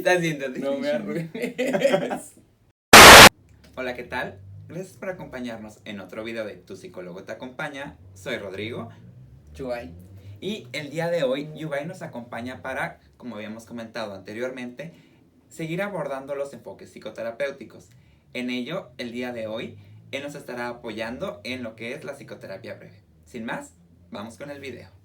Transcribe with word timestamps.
está? 0.00 0.48
No 0.60 0.78
me 0.78 0.88
arruines. 0.88 1.30
Hola, 3.76 3.94
¿qué 3.94 4.04
tal? 4.04 4.40
Gracias 4.68 4.96
por 4.96 5.10
acompañarnos 5.10 5.80
en 5.84 6.00
otro 6.00 6.24
video 6.24 6.44
de 6.46 6.54
Tu 6.54 6.76
psicólogo 6.76 7.24
te 7.24 7.32
acompaña. 7.32 7.98
Soy 8.14 8.38
Rodrigo. 8.38 8.88
Chuay. 9.52 9.92
Y 10.40 10.68
el 10.72 10.90
día 10.90 11.10
de 11.10 11.22
hoy, 11.22 11.50
Yubai 11.54 11.86
nos 11.86 12.00
acompaña 12.00 12.62
para, 12.62 13.00
como 13.18 13.36
habíamos 13.36 13.66
comentado 13.66 14.14
anteriormente, 14.14 14.94
seguir 15.48 15.82
abordando 15.82 16.34
los 16.34 16.54
enfoques 16.54 16.90
psicoterapéuticos. 16.90 17.90
En 18.32 18.48
ello, 18.48 18.90
el 18.96 19.12
día 19.12 19.32
de 19.32 19.48
hoy, 19.48 19.76
él 20.12 20.22
nos 20.22 20.34
estará 20.34 20.68
apoyando 20.68 21.40
en 21.44 21.62
lo 21.62 21.76
que 21.76 21.92
es 21.92 22.04
la 22.04 22.14
psicoterapia 22.14 22.74
breve. 22.74 23.02
Sin 23.26 23.44
más, 23.44 23.74
vamos 24.10 24.38
con 24.38 24.50
el 24.50 24.60
video. 24.60 24.99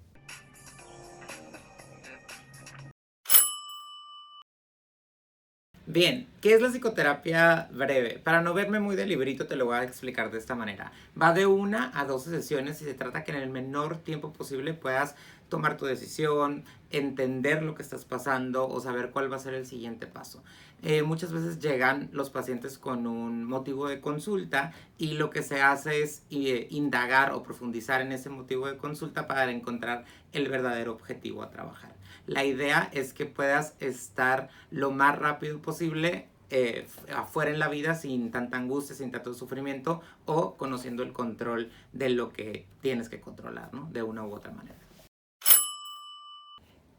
Bien, 5.88 6.26
¿qué 6.40 6.52
es 6.52 6.60
la 6.60 6.70
psicoterapia 6.70 7.68
breve? 7.72 8.18
Para 8.18 8.40
no 8.40 8.54
verme 8.54 8.80
muy 8.80 8.96
de 8.96 9.06
librito 9.06 9.46
te 9.46 9.54
lo 9.54 9.66
voy 9.66 9.76
a 9.76 9.84
explicar 9.84 10.32
de 10.32 10.38
esta 10.38 10.56
manera. 10.56 10.90
Va 11.20 11.32
de 11.32 11.46
una 11.46 11.92
a 11.94 12.04
12 12.04 12.28
sesiones 12.28 12.82
y 12.82 12.86
se 12.86 12.94
trata 12.94 13.22
que 13.22 13.30
en 13.30 13.38
el 13.38 13.50
menor 13.50 13.98
tiempo 13.98 14.32
posible 14.32 14.74
puedas 14.74 15.14
tomar 15.48 15.76
tu 15.76 15.84
decisión, 15.86 16.64
entender 16.90 17.62
lo 17.62 17.76
que 17.76 17.82
estás 17.82 18.04
pasando 18.04 18.68
o 18.68 18.80
saber 18.80 19.10
cuál 19.12 19.30
va 19.30 19.36
a 19.36 19.38
ser 19.38 19.54
el 19.54 19.64
siguiente 19.64 20.08
paso. 20.08 20.42
Eh, 20.82 21.04
muchas 21.04 21.32
veces 21.32 21.60
llegan 21.60 22.08
los 22.10 22.30
pacientes 22.30 22.78
con 22.78 23.06
un 23.06 23.44
motivo 23.44 23.86
de 23.86 24.00
consulta 24.00 24.72
y 24.98 25.12
lo 25.12 25.30
que 25.30 25.44
se 25.44 25.62
hace 25.62 26.02
es 26.02 26.24
eh, 26.30 26.66
indagar 26.70 27.30
o 27.30 27.44
profundizar 27.44 28.00
en 28.00 28.10
ese 28.10 28.28
motivo 28.28 28.66
de 28.66 28.76
consulta 28.76 29.28
para 29.28 29.52
encontrar 29.52 30.04
el 30.32 30.48
verdadero 30.48 30.90
objetivo 30.90 31.44
a 31.44 31.50
trabajar. 31.50 31.95
La 32.26 32.44
idea 32.44 32.90
es 32.92 33.12
que 33.12 33.26
puedas 33.26 33.74
estar 33.80 34.48
lo 34.70 34.90
más 34.90 35.18
rápido 35.18 35.60
posible 35.60 36.28
eh, 36.50 36.86
afuera 37.14 37.50
en 37.50 37.58
la 37.58 37.68
vida 37.68 37.94
sin 37.94 38.30
tanta 38.30 38.56
angustia, 38.56 38.94
sin 38.94 39.10
tanto 39.10 39.34
sufrimiento 39.34 40.00
o 40.26 40.54
conociendo 40.56 41.02
el 41.02 41.12
control 41.12 41.70
de 41.92 42.10
lo 42.10 42.32
que 42.32 42.66
tienes 42.82 43.08
que 43.08 43.20
controlar, 43.20 43.74
¿no? 43.74 43.88
De 43.92 44.02
una 44.02 44.24
u 44.24 44.32
otra 44.32 44.52
manera. 44.52 44.85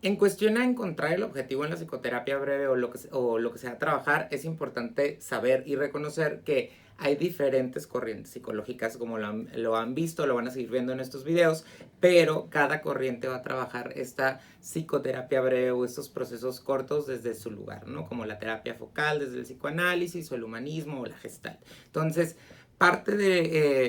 En 0.02 0.16
cuestión 0.16 0.58
a 0.58 0.64
encontrar 0.64 1.14
el 1.14 1.24
objetivo 1.24 1.66
en 1.66 1.72
la 1.72 1.76
psicoterapia 1.76 2.38
breve 2.38 2.68
o 2.68 2.76
lo, 2.76 2.92
que, 2.92 3.00
o 3.12 3.40
lo 3.40 3.52
que 3.52 3.58
sea 3.58 3.80
trabajar, 3.80 4.28
es 4.30 4.46
importante 4.46 5.20
saber 5.20 5.64
y 5.66 5.76
reconocer 5.76 6.42
que 6.42 6.72
hay 7.00 7.16
diferentes 7.16 7.88
corrientes 7.88 8.32
psicológicas, 8.32 8.98
como 8.98 9.18
lo 9.18 9.28
han, 9.28 9.50
lo 9.56 9.76
han, 9.76 9.94
visto, 9.94 10.26
lo 10.26 10.36
van 10.36 10.48
a 10.48 10.52
seguir 10.52 10.72
viendo 10.72 10.94
en 10.94 11.00
estos 11.00 11.24
videos, 11.24 11.64
pero 12.00 12.48
cada 12.50 12.82
corriente 12.82 13.28
va 13.28 13.38
a 13.38 13.42
trabajar 13.42 13.94
esta 13.96 14.40
psicoterapia 14.62 15.42
breve 15.42 15.72
o 15.72 15.86
estos 15.86 16.10
procesos 16.10 16.60
cortos 16.60 17.08
desde 17.08 17.36
su 17.36 17.52
lugar, 17.52 17.88
¿no? 17.88 18.08
Como 18.08 18.26
la 18.26 18.40
terapia 18.40 18.74
focal, 18.74 19.20
desde 19.20 19.38
el 19.38 19.44
psicoanálisis 19.44 20.32
o 20.32 20.36
el 20.36 20.44
humanismo 20.44 21.02
o 21.02 21.06
la 21.06 21.18
gestal. 21.18 21.60
Entonces, 21.86 22.36
parte 22.78 23.16
de 23.16 23.40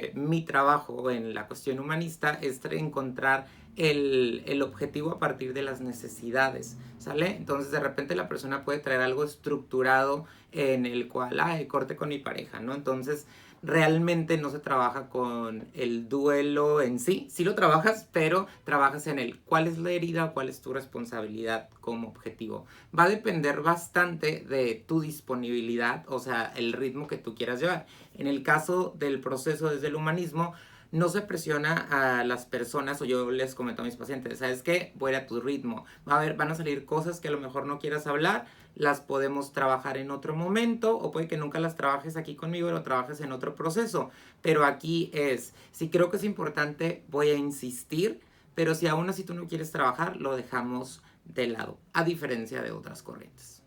eh, 0.06 0.12
mi 0.14 0.42
trabajo 0.42 1.10
en 1.10 1.34
la 1.34 1.46
cuestión 1.46 1.78
humanista 1.78 2.38
es 2.40 2.60
encontrar 2.70 3.46
el, 3.78 4.42
el, 4.46 4.60
objetivo 4.62 5.12
a 5.12 5.18
partir 5.18 5.54
de 5.54 5.62
las 5.62 5.80
necesidades, 5.80 6.76
¿sale? 6.98 7.36
Entonces 7.36 7.70
de 7.70 7.80
repente 7.80 8.14
la 8.14 8.28
persona 8.28 8.64
puede 8.64 8.80
traer 8.80 9.00
algo 9.00 9.24
estructurado 9.24 10.26
en 10.52 10.84
el 10.84 11.08
cual, 11.08 11.40
ay, 11.40 11.66
corte 11.66 11.96
con 11.96 12.08
mi 12.08 12.18
pareja, 12.18 12.60
¿no? 12.60 12.74
Entonces 12.74 13.26
realmente 13.62 14.38
no 14.38 14.50
se 14.50 14.60
trabaja 14.60 15.08
con 15.08 15.66
el 15.74 16.08
duelo 16.08 16.80
en 16.80 16.98
sí, 16.98 17.26
sí 17.30 17.44
lo 17.44 17.54
trabajas, 17.54 18.08
pero 18.12 18.46
trabajas 18.64 19.06
en 19.06 19.18
el 19.18 19.38
cuál 19.40 19.66
es 19.66 19.78
la 19.78 19.90
herida, 19.90 20.32
cuál 20.32 20.48
es 20.48 20.60
tu 20.60 20.72
responsabilidad 20.72 21.68
como 21.80 22.08
objetivo. 22.08 22.66
Va 22.96 23.04
a 23.04 23.08
depender 23.08 23.60
bastante 23.60 24.44
de 24.48 24.84
tu 24.86 25.00
disponibilidad, 25.00 26.04
o 26.08 26.18
sea, 26.18 26.52
el 26.56 26.72
ritmo 26.72 27.06
que 27.08 27.18
tú 27.18 27.34
quieras 27.34 27.60
llevar. 27.60 27.86
En 28.14 28.26
el 28.26 28.42
caso 28.42 28.94
del 28.98 29.20
proceso 29.20 29.68
desde 29.70 29.88
el 29.88 29.96
humanismo, 29.96 30.54
no 30.90 31.08
se 31.08 31.20
presiona 31.22 31.86
a 31.90 32.24
las 32.24 32.46
personas, 32.46 33.00
o 33.02 33.04
yo 33.04 33.30
les 33.30 33.54
comento 33.54 33.82
a 33.82 33.84
mis 33.84 33.96
pacientes, 33.96 34.38
¿sabes 34.38 34.62
qué? 34.62 34.92
Voy 34.96 35.14
a 35.14 35.26
tu 35.26 35.40
ritmo. 35.40 35.84
Va 36.08 36.20
a 36.20 36.32
van 36.32 36.50
a 36.50 36.54
salir 36.54 36.84
cosas 36.84 37.20
que 37.20 37.28
a 37.28 37.30
lo 37.30 37.40
mejor 37.40 37.66
no 37.66 37.78
quieras 37.78 38.06
hablar, 38.06 38.46
las 38.74 39.00
podemos 39.00 39.52
trabajar 39.52 39.98
en 39.98 40.10
otro 40.10 40.34
momento, 40.34 40.96
o 40.96 41.10
puede 41.10 41.28
que 41.28 41.36
nunca 41.36 41.60
las 41.60 41.76
trabajes 41.76 42.16
aquí 42.16 42.36
conmigo, 42.36 42.70
lo 42.70 42.82
trabajes 42.82 43.20
en 43.20 43.32
otro 43.32 43.54
proceso. 43.54 44.10
Pero 44.40 44.64
aquí 44.64 45.10
es, 45.12 45.52
si 45.72 45.90
creo 45.90 46.10
que 46.10 46.16
es 46.16 46.24
importante, 46.24 47.04
voy 47.08 47.30
a 47.30 47.36
insistir, 47.36 48.20
pero 48.54 48.74
si 48.74 48.86
aún 48.86 49.08
así 49.08 49.24
tú 49.24 49.34
no 49.34 49.46
quieres 49.46 49.72
trabajar, 49.72 50.16
lo 50.16 50.36
dejamos 50.36 51.02
de 51.24 51.48
lado, 51.48 51.78
a 51.92 52.04
diferencia 52.04 52.62
de 52.62 52.72
otras 52.72 53.02
corrientes 53.02 53.62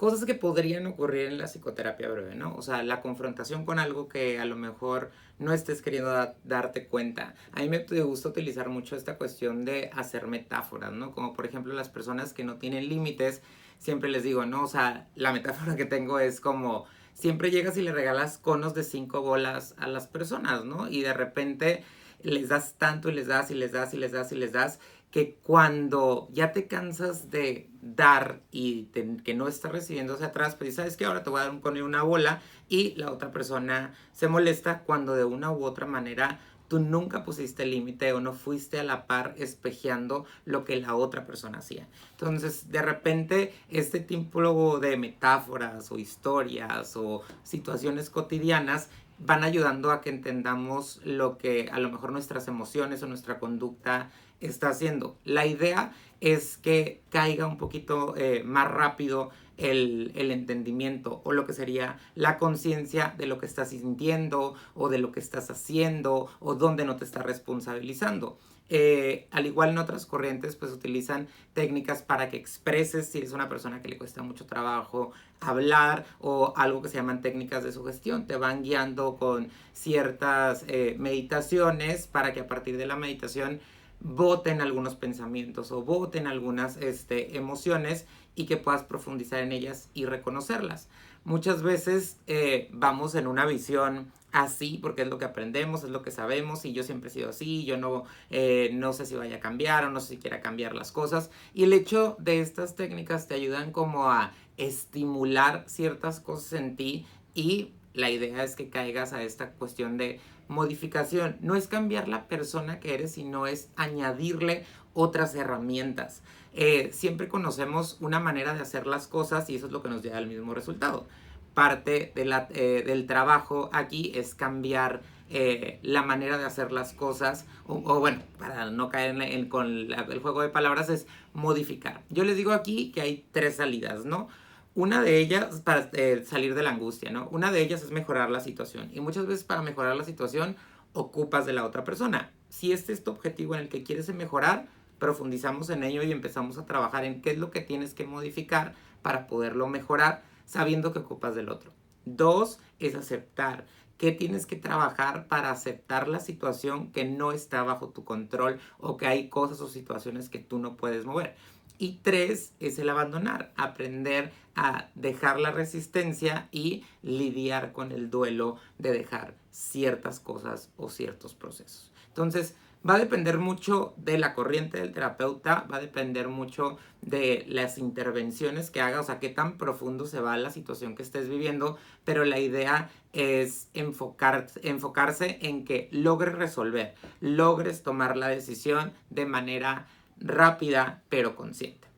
cosas 0.00 0.24
que 0.24 0.34
podrían 0.34 0.86
ocurrir 0.86 1.26
en 1.26 1.36
la 1.36 1.44
psicoterapia 1.44 2.08
breve, 2.08 2.34
¿no? 2.34 2.56
O 2.56 2.62
sea, 2.62 2.82
la 2.82 3.02
confrontación 3.02 3.66
con 3.66 3.78
algo 3.78 4.08
que 4.08 4.38
a 4.38 4.46
lo 4.46 4.56
mejor 4.56 5.10
no 5.38 5.52
estés 5.52 5.82
queriendo 5.82 6.34
darte 6.42 6.86
cuenta. 6.86 7.34
A 7.52 7.60
mí 7.60 7.68
me 7.68 7.80
gusta 8.00 8.30
utilizar 8.30 8.70
mucho 8.70 8.96
esta 8.96 9.18
cuestión 9.18 9.66
de 9.66 9.90
hacer 9.92 10.26
metáforas, 10.26 10.90
¿no? 10.90 11.12
Como 11.12 11.34
por 11.34 11.44
ejemplo 11.44 11.74
las 11.74 11.90
personas 11.90 12.32
que 12.32 12.44
no 12.44 12.56
tienen 12.56 12.88
límites, 12.88 13.42
siempre 13.76 14.08
les 14.08 14.22
digo, 14.22 14.46
¿no? 14.46 14.62
O 14.62 14.68
sea, 14.68 15.06
la 15.16 15.34
metáfora 15.34 15.76
que 15.76 15.84
tengo 15.84 16.18
es 16.18 16.40
como 16.40 16.86
siempre 17.12 17.50
llegas 17.50 17.76
y 17.76 17.82
le 17.82 17.92
regalas 17.92 18.38
conos 18.38 18.72
de 18.72 18.84
cinco 18.84 19.20
bolas 19.20 19.74
a 19.76 19.86
las 19.86 20.06
personas, 20.06 20.64
¿no? 20.64 20.88
Y 20.88 21.02
de 21.02 21.12
repente 21.12 21.84
les 22.22 22.48
das 22.48 22.78
tanto 22.78 23.10
y 23.10 23.12
les 23.12 23.26
das 23.26 23.50
y 23.50 23.54
les 23.54 23.72
das 23.72 23.92
y 23.92 23.98
les 23.98 24.12
das 24.12 24.32
y 24.32 24.36
les 24.36 24.52
das 24.52 24.78
que 25.10 25.36
cuando 25.42 26.28
ya 26.32 26.52
te 26.52 26.66
cansas 26.66 27.30
de 27.30 27.68
dar 27.82 28.40
y 28.52 28.84
que 29.24 29.34
no 29.34 29.48
estás 29.48 29.72
recibiendo 29.72 30.14
hacia 30.14 30.26
atrás, 30.26 30.54
pues 30.54 30.76
sabes 30.76 30.96
que 30.96 31.04
ahora 31.04 31.22
te 31.22 31.30
voy 31.30 31.40
a 31.40 31.44
dar 31.44 31.52
un 31.52 31.60
cono 31.60 31.84
una 31.84 32.02
bola 32.02 32.40
y 32.68 32.94
la 32.96 33.10
otra 33.10 33.32
persona 33.32 33.94
se 34.12 34.28
molesta 34.28 34.80
cuando 34.80 35.14
de 35.14 35.24
una 35.24 35.50
u 35.50 35.64
otra 35.64 35.86
manera 35.86 36.38
tú 36.68 36.78
nunca 36.78 37.24
pusiste 37.24 37.66
límite 37.66 38.12
o 38.12 38.20
no 38.20 38.32
fuiste 38.32 38.78
a 38.78 38.84
la 38.84 39.08
par 39.08 39.34
espejeando 39.36 40.24
lo 40.44 40.64
que 40.64 40.76
la 40.76 40.94
otra 40.94 41.26
persona 41.26 41.58
hacía. 41.58 41.88
Entonces, 42.12 42.70
de 42.70 42.80
repente, 42.80 43.52
este 43.68 43.98
tipo 43.98 44.78
de 44.78 44.96
metáforas 44.96 45.90
o 45.90 45.98
historias 45.98 46.94
o 46.94 47.22
situaciones 47.42 48.08
cotidianas 48.08 48.88
van 49.18 49.42
ayudando 49.42 49.90
a 49.90 50.00
que 50.00 50.10
entendamos 50.10 51.00
lo 51.04 51.38
que 51.38 51.68
a 51.72 51.80
lo 51.80 51.90
mejor 51.90 52.12
nuestras 52.12 52.46
emociones 52.46 53.02
o 53.02 53.06
nuestra 53.08 53.40
conducta 53.40 54.10
está 54.40 54.70
haciendo. 54.70 55.16
La 55.24 55.46
idea 55.46 55.92
es 56.20 56.56
que 56.56 57.02
caiga 57.10 57.46
un 57.46 57.56
poquito 57.56 58.14
eh, 58.16 58.42
más 58.44 58.70
rápido 58.70 59.30
el, 59.56 60.12
el, 60.14 60.30
entendimiento 60.30 61.20
o 61.24 61.32
lo 61.32 61.46
que 61.46 61.52
sería 61.52 61.98
la 62.14 62.38
conciencia 62.38 63.14
de 63.18 63.26
lo 63.26 63.38
que 63.38 63.46
estás 63.46 63.70
sintiendo 63.70 64.54
o 64.74 64.88
de 64.88 64.98
lo 64.98 65.12
que 65.12 65.20
estás 65.20 65.50
haciendo 65.50 66.28
o 66.40 66.54
dónde 66.54 66.84
no 66.84 66.96
te 66.96 67.04
estás 67.04 67.24
responsabilizando. 67.24 68.38
Eh, 68.72 69.26
al 69.32 69.46
igual 69.46 69.70
en 69.70 69.78
otras 69.78 70.06
corrientes, 70.06 70.54
pues 70.54 70.70
utilizan 70.70 71.26
técnicas 71.54 72.02
para 72.02 72.30
que 72.30 72.36
expreses 72.36 73.08
si 73.08 73.18
eres 73.18 73.32
una 73.32 73.48
persona 73.48 73.82
que 73.82 73.88
le 73.88 73.98
cuesta 73.98 74.22
mucho 74.22 74.46
trabajo 74.46 75.10
hablar 75.40 76.06
o 76.20 76.52
algo 76.56 76.80
que 76.80 76.88
se 76.88 76.94
llaman 76.94 77.20
técnicas 77.20 77.64
de 77.64 77.72
sugestión. 77.72 78.26
Te 78.26 78.36
van 78.36 78.62
guiando 78.62 79.16
con 79.16 79.48
ciertas 79.72 80.64
eh, 80.68 80.94
meditaciones 81.00 82.06
para 82.06 82.32
que 82.32 82.40
a 82.40 82.46
partir 82.46 82.76
de 82.76 82.86
la 82.86 82.94
meditación 82.94 83.60
voten 84.00 84.60
algunos 84.60 84.96
pensamientos 84.96 85.72
o 85.72 85.82
voten 85.82 86.26
algunas 86.26 86.76
este, 86.78 87.36
emociones 87.36 88.06
y 88.34 88.46
que 88.46 88.56
puedas 88.56 88.84
profundizar 88.84 89.40
en 89.40 89.52
ellas 89.52 89.88
y 89.94 90.06
reconocerlas. 90.06 90.88
Muchas 91.24 91.62
veces 91.62 92.18
eh, 92.26 92.68
vamos 92.72 93.14
en 93.14 93.26
una 93.26 93.44
visión 93.44 94.10
así 94.32 94.78
porque 94.80 95.02
es 95.02 95.08
lo 95.08 95.18
que 95.18 95.24
aprendemos, 95.24 95.84
es 95.84 95.90
lo 95.90 96.02
que 96.02 96.10
sabemos 96.10 96.64
y 96.64 96.72
yo 96.72 96.82
siempre 96.82 97.08
he 97.08 97.12
sido 97.12 97.30
así, 97.30 97.64
yo 97.64 97.76
no, 97.76 98.04
eh, 98.30 98.70
no 98.72 98.92
sé 98.92 99.04
si 99.04 99.16
vaya 99.16 99.36
a 99.36 99.40
cambiar 99.40 99.84
o 99.84 99.90
no 99.90 100.00
sé 100.00 100.14
si 100.14 100.16
quiera 100.16 100.40
cambiar 100.40 100.74
las 100.74 100.92
cosas 100.92 101.30
y 101.52 101.64
el 101.64 101.72
hecho 101.72 102.16
de 102.18 102.40
estas 102.40 102.76
técnicas 102.76 103.28
te 103.28 103.34
ayudan 103.34 103.72
como 103.72 104.10
a 104.10 104.32
estimular 104.56 105.64
ciertas 105.66 106.20
cosas 106.20 106.54
en 106.54 106.76
ti 106.76 107.06
y 107.34 107.72
la 107.94 108.10
idea 108.10 108.44
es 108.44 108.56
que 108.56 108.68
caigas 108.68 109.12
a 109.12 109.22
esta 109.22 109.50
cuestión 109.52 109.96
de 109.96 110.20
modificación. 110.48 111.36
No 111.40 111.56
es 111.56 111.68
cambiar 111.68 112.08
la 112.08 112.26
persona 112.28 112.80
que 112.80 112.94
eres, 112.94 113.12
sino 113.12 113.46
es 113.46 113.70
añadirle 113.76 114.64
otras 114.94 115.34
herramientas. 115.34 116.22
Eh, 116.52 116.90
siempre 116.92 117.28
conocemos 117.28 117.96
una 118.00 118.18
manera 118.18 118.54
de 118.54 118.60
hacer 118.60 118.86
las 118.86 119.06
cosas 119.06 119.48
y 119.50 119.56
eso 119.56 119.66
es 119.66 119.72
lo 119.72 119.82
que 119.82 119.88
nos 119.88 120.02
lleva 120.02 120.18
al 120.18 120.26
mismo 120.26 120.54
resultado. 120.54 121.06
Parte 121.54 122.12
de 122.14 122.24
la, 122.24 122.48
eh, 122.50 122.82
del 122.86 123.06
trabajo 123.06 123.70
aquí 123.72 124.12
es 124.14 124.34
cambiar 124.34 125.02
eh, 125.32 125.78
la 125.82 126.02
manera 126.02 126.38
de 126.38 126.44
hacer 126.44 126.72
las 126.72 126.92
cosas, 126.92 127.46
o, 127.68 128.00
bueno, 128.00 128.20
para 128.36 128.68
no 128.72 128.88
caer 128.88 129.20
en, 129.22 129.48
con 129.48 129.92
el 129.92 130.18
juego 130.18 130.42
de 130.42 130.48
palabras, 130.48 130.88
es 130.90 131.06
modificar. 131.34 132.02
Yo 132.10 132.24
les 132.24 132.36
digo 132.36 132.50
aquí 132.50 132.90
que 132.90 133.00
hay 133.00 133.24
tres 133.30 133.56
salidas, 133.56 134.04
¿no? 134.04 134.28
Una 134.74 135.02
de 135.02 135.18
ellas, 135.18 135.60
para 135.62 135.90
eh, 135.94 136.24
salir 136.24 136.54
de 136.54 136.62
la 136.62 136.70
angustia, 136.70 137.10
¿no? 137.10 137.28
Una 137.30 137.50
de 137.50 137.60
ellas 137.60 137.82
es 137.82 137.90
mejorar 137.90 138.30
la 138.30 138.40
situación. 138.40 138.90
Y 138.92 139.00
muchas 139.00 139.26
veces 139.26 139.44
para 139.44 139.62
mejorar 139.62 139.96
la 139.96 140.04
situación 140.04 140.56
ocupas 140.92 141.44
de 141.46 141.52
la 141.52 141.64
otra 141.64 141.84
persona. 141.84 142.30
Si 142.48 142.72
este 142.72 142.92
es 142.92 143.02
tu 143.02 143.10
objetivo 143.10 143.54
en 143.54 143.62
el 143.62 143.68
que 143.68 143.82
quieres 143.82 144.12
mejorar, 144.14 144.68
profundizamos 144.98 145.70
en 145.70 145.82
ello 145.82 146.02
y 146.02 146.12
empezamos 146.12 146.58
a 146.58 146.66
trabajar 146.66 147.04
en 147.04 147.20
qué 147.20 147.30
es 147.32 147.38
lo 147.38 147.50
que 147.50 147.60
tienes 147.60 147.94
que 147.94 148.06
modificar 148.06 148.74
para 149.02 149.26
poderlo 149.26 149.66
mejorar 149.66 150.22
sabiendo 150.44 150.92
que 150.92 151.00
ocupas 151.00 151.34
del 151.34 151.48
otro. 151.48 151.72
Dos 152.04 152.58
es 152.78 152.94
aceptar 152.94 153.66
qué 153.98 154.12
tienes 154.12 154.46
que 154.46 154.56
trabajar 154.56 155.26
para 155.28 155.50
aceptar 155.50 156.08
la 156.08 156.20
situación 156.20 156.90
que 156.90 157.04
no 157.04 157.32
está 157.32 157.62
bajo 157.62 157.90
tu 157.90 158.04
control 158.04 158.58
o 158.78 158.96
que 158.96 159.06
hay 159.06 159.28
cosas 159.28 159.60
o 159.60 159.68
situaciones 159.68 160.28
que 160.28 160.38
tú 160.38 160.58
no 160.58 160.76
puedes 160.76 161.04
mover. 161.04 161.36
Y 161.80 161.92
tres 162.02 162.52
es 162.60 162.78
el 162.78 162.90
abandonar, 162.90 163.54
aprender 163.56 164.32
a 164.54 164.90
dejar 164.94 165.40
la 165.40 165.50
resistencia 165.50 166.46
y 166.52 166.84
lidiar 167.02 167.72
con 167.72 167.90
el 167.90 168.10
duelo 168.10 168.58
de 168.76 168.92
dejar 168.92 169.32
ciertas 169.50 170.20
cosas 170.20 170.68
o 170.76 170.90
ciertos 170.90 171.32
procesos. 171.32 171.90
Entonces, 172.08 172.54
va 172.86 172.96
a 172.96 172.98
depender 172.98 173.38
mucho 173.38 173.94
de 173.96 174.18
la 174.18 174.34
corriente 174.34 174.76
del 174.76 174.92
terapeuta, 174.92 175.66
va 175.72 175.78
a 175.78 175.80
depender 175.80 176.28
mucho 176.28 176.76
de 177.00 177.46
las 177.48 177.78
intervenciones 177.78 178.70
que 178.70 178.82
haga, 178.82 179.00
o 179.00 179.04
sea, 179.04 179.18
qué 179.18 179.30
tan 179.30 179.56
profundo 179.56 180.04
se 180.04 180.20
va 180.20 180.36
la 180.36 180.50
situación 180.50 180.94
que 180.94 181.02
estés 181.02 181.30
viviendo, 181.30 181.78
pero 182.04 182.26
la 182.26 182.38
idea 182.38 182.90
es 183.14 183.68
enfocar, 183.72 184.48
enfocarse 184.62 185.38
en 185.40 185.64
que 185.64 185.88
logres 185.92 186.34
resolver, 186.34 186.94
logres 187.22 187.82
tomar 187.82 188.18
la 188.18 188.28
decisión 188.28 188.92
de 189.08 189.24
manera 189.24 189.86
rápida 190.20 191.02
pero 191.08 191.34
consciente. 191.34 191.88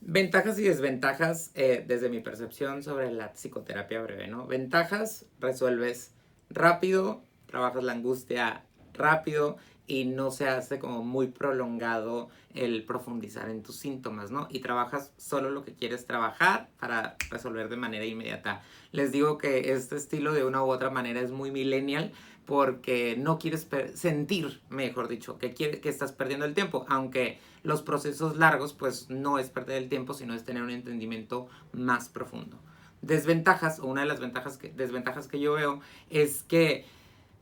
Ventajas 0.00 0.58
y 0.58 0.62
desventajas 0.62 1.50
eh, 1.54 1.84
desde 1.86 2.08
mi 2.08 2.20
percepción 2.20 2.84
sobre 2.84 3.10
la 3.10 3.32
psicoterapia 3.32 4.02
breve, 4.02 4.28
¿no? 4.28 4.46
Ventajas, 4.46 5.26
resuelves 5.40 6.12
rápido, 6.48 7.24
trabajas 7.46 7.82
la 7.82 7.92
angustia 7.92 8.64
rápido 8.94 9.56
y 9.88 10.04
no 10.04 10.30
se 10.30 10.48
hace 10.48 10.78
como 10.78 11.02
muy 11.02 11.28
prolongado 11.28 12.28
el 12.54 12.84
profundizar 12.84 13.50
en 13.50 13.62
tus 13.62 13.76
síntomas, 13.76 14.30
¿no? 14.30 14.48
Y 14.50 14.60
trabajas 14.60 15.12
solo 15.16 15.50
lo 15.50 15.64
que 15.64 15.74
quieres 15.74 16.06
trabajar 16.06 16.70
para 16.78 17.16
resolver 17.30 17.68
de 17.68 17.76
manera 17.76 18.04
inmediata. 18.04 18.62
Les 18.92 19.12
digo 19.12 19.38
que 19.38 19.72
este 19.72 19.96
estilo 19.96 20.32
de 20.32 20.44
una 20.44 20.62
u 20.62 20.70
otra 20.70 20.90
manera 20.90 21.20
es 21.20 21.30
muy 21.30 21.50
millennial 21.50 22.12
porque 22.46 23.16
no 23.18 23.38
quieres 23.38 23.66
sentir, 23.94 24.60
mejor 24.70 25.08
dicho, 25.08 25.36
que, 25.36 25.52
quiere 25.52 25.80
que 25.80 25.88
estás 25.88 26.12
perdiendo 26.12 26.46
el 26.46 26.54
tiempo, 26.54 26.86
aunque 26.88 27.38
los 27.64 27.82
procesos 27.82 28.36
largos 28.36 28.72
pues 28.72 29.10
no 29.10 29.38
es 29.38 29.50
perder 29.50 29.82
el 29.82 29.88
tiempo, 29.88 30.14
sino 30.14 30.32
es 30.32 30.44
tener 30.44 30.62
un 30.62 30.70
entendimiento 30.70 31.48
más 31.72 32.08
profundo. 32.08 32.58
Desventajas, 33.02 33.80
o 33.80 33.86
una 33.86 34.02
de 34.02 34.06
las 34.06 34.20
ventajas 34.20 34.56
que, 34.56 34.70
desventajas 34.70 35.26
que 35.26 35.40
yo 35.40 35.54
veo 35.54 35.80
es 36.08 36.44
que 36.44 36.86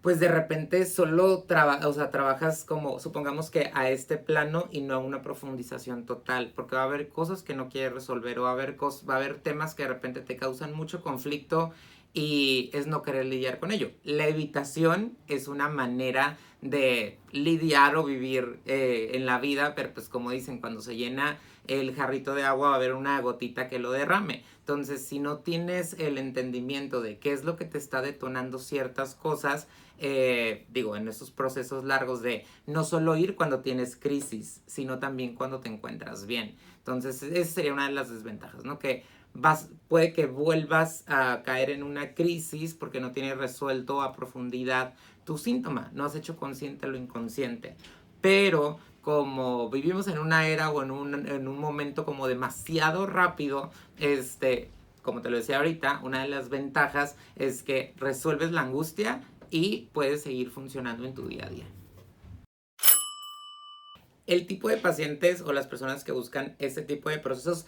pues 0.04 0.20
de 0.20 0.28
repente 0.28 0.84
solo 0.84 1.46
o 1.46 1.92
sea, 1.94 2.10
trabajas 2.10 2.64
como, 2.64 3.00
supongamos 3.00 3.48
que 3.48 3.70
a 3.72 3.88
este 3.88 4.18
plano 4.18 4.68
y 4.70 4.82
no 4.82 4.96
a 4.96 4.98
una 4.98 5.22
profundización 5.22 6.04
total, 6.04 6.52
porque 6.54 6.76
va 6.76 6.82
a 6.82 6.84
haber 6.84 7.08
cosas 7.08 7.42
que 7.42 7.54
no 7.54 7.70
quieres 7.70 7.94
resolver 7.94 8.38
o 8.38 8.42
va 8.42 8.50
a 8.50 8.52
haber, 8.52 8.76
va 8.78 9.14
a 9.14 9.16
haber 9.16 9.38
temas 9.38 9.74
que 9.74 9.84
de 9.84 9.88
repente 9.88 10.20
te 10.20 10.36
causan 10.36 10.74
mucho 10.74 11.00
conflicto 11.00 11.72
y 12.14 12.70
es 12.72 12.86
no 12.86 13.02
querer 13.02 13.26
lidiar 13.26 13.58
con 13.58 13.72
ello. 13.72 13.90
La 14.04 14.28
evitación 14.28 15.18
es 15.26 15.48
una 15.48 15.68
manera 15.68 16.38
de 16.62 17.18
lidiar 17.32 17.96
o 17.96 18.04
vivir 18.04 18.60
eh, 18.64 19.10
en 19.14 19.26
la 19.26 19.38
vida, 19.38 19.74
pero 19.74 19.92
pues 19.92 20.08
como 20.08 20.30
dicen, 20.30 20.60
cuando 20.60 20.80
se 20.80 20.96
llena 20.96 21.38
el 21.66 21.94
jarrito 21.94 22.34
de 22.34 22.44
agua 22.44 22.68
va 22.68 22.74
a 22.74 22.76
haber 22.76 22.94
una 22.94 23.20
gotita 23.20 23.68
que 23.68 23.78
lo 23.78 23.90
derrame. 23.90 24.44
Entonces, 24.60 25.04
si 25.04 25.18
no 25.18 25.38
tienes 25.38 25.94
el 25.94 26.18
entendimiento 26.18 27.00
de 27.02 27.18
qué 27.18 27.32
es 27.32 27.44
lo 27.44 27.56
que 27.56 27.64
te 27.64 27.78
está 27.78 28.00
detonando 28.00 28.58
ciertas 28.58 29.14
cosas, 29.14 29.66
eh, 29.98 30.66
digo, 30.70 30.96
en 30.96 31.08
esos 31.08 31.30
procesos 31.30 31.84
largos 31.84 32.22
de 32.22 32.44
no 32.66 32.84
solo 32.84 33.16
ir 33.16 33.36
cuando 33.36 33.60
tienes 33.60 33.96
crisis, 33.96 34.62
sino 34.66 34.98
también 34.98 35.34
cuando 35.34 35.60
te 35.60 35.68
encuentras 35.68 36.26
bien. 36.26 36.54
Entonces, 36.78 37.22
esa 37.22 37.52
sería 37.52 37.72
una 37.72 37.88
de 37.88 37.94
las 37.94 38.10
desventajas, 38.10 38.64
¿no? 38.64 38.78
Que 38.78 39.04
vas, 39.34 39.68
puede 39.88 40.12
que 40.12 40.26
vuelvas 40.26 41.04
a 41.06 41.42
caer 41.44 41.70
en 41.70 41.82
una 41.82 42.14
crisis 42.14 42.74
porque 42.74 43.00
no 43.00 43.12
tienes 43.12 43.36
resuelto 43.36 44.00
a 44.00 44.12
profundidad 44.12 44.94
tu 45.24 45.38
síntoma, 45.38 45.90
no 45.94 46.04
has 46.04 46.14
hecho 46.14 46.36
consciente 46.36 46.86
lo 46.86 46.96
inconsciente. 46.96 47.76
Pero 48.20 48.78
como 49.02 49.68
vivimos 49.68 50.08
en 50.08 50.18
una 50.18 50.48
era 50.48 50.70
o 50.70 50.82
en 50.82 50.90
un, 50.90 51.28
en 51.28 51.46
un 51.46 51.58
momento 51.58 52.04
como 52.06 52.26
demasiado 52.26 53.06
rápido, 53.06 53.70
este, 53.98 54.70
como 55.02 55.20
te 55.20 55.28
lo 55.30 55.36
decía 55.36 55.58
ahorita, 55.58 56.00
una 56.02 56.22
de 56.22 56.28
las 56.28 56.48
ventajas 56.48 57.16
es 57.36 57.62
que 57.62 57.92
resuelves 57.98 58.50
la 58.50 58.62
angustia 58.62 59.22
y 59.50 59.90
puedes 59.92 60.22
seguir 60.22 60.50
funcionando 60.50 61.04
en 61.04 61.14
tu 61.14 61.28
día 61.28 61.46
a 61.46 61.50
día. 61.50 61.66
El 64.26 64.46
tipo 64.46 64.70
de 64.70 64.78
pacientes 64.78 65.42
o 65.42 65.52
las 65.52 65.66
personas 65.66 66.02
que 66.02 66.12
buscan 66.12 66.56
este 66.58 66.80
tipo 66.80 67.10
de 67.10 67.18
procesos, 67.18 67.66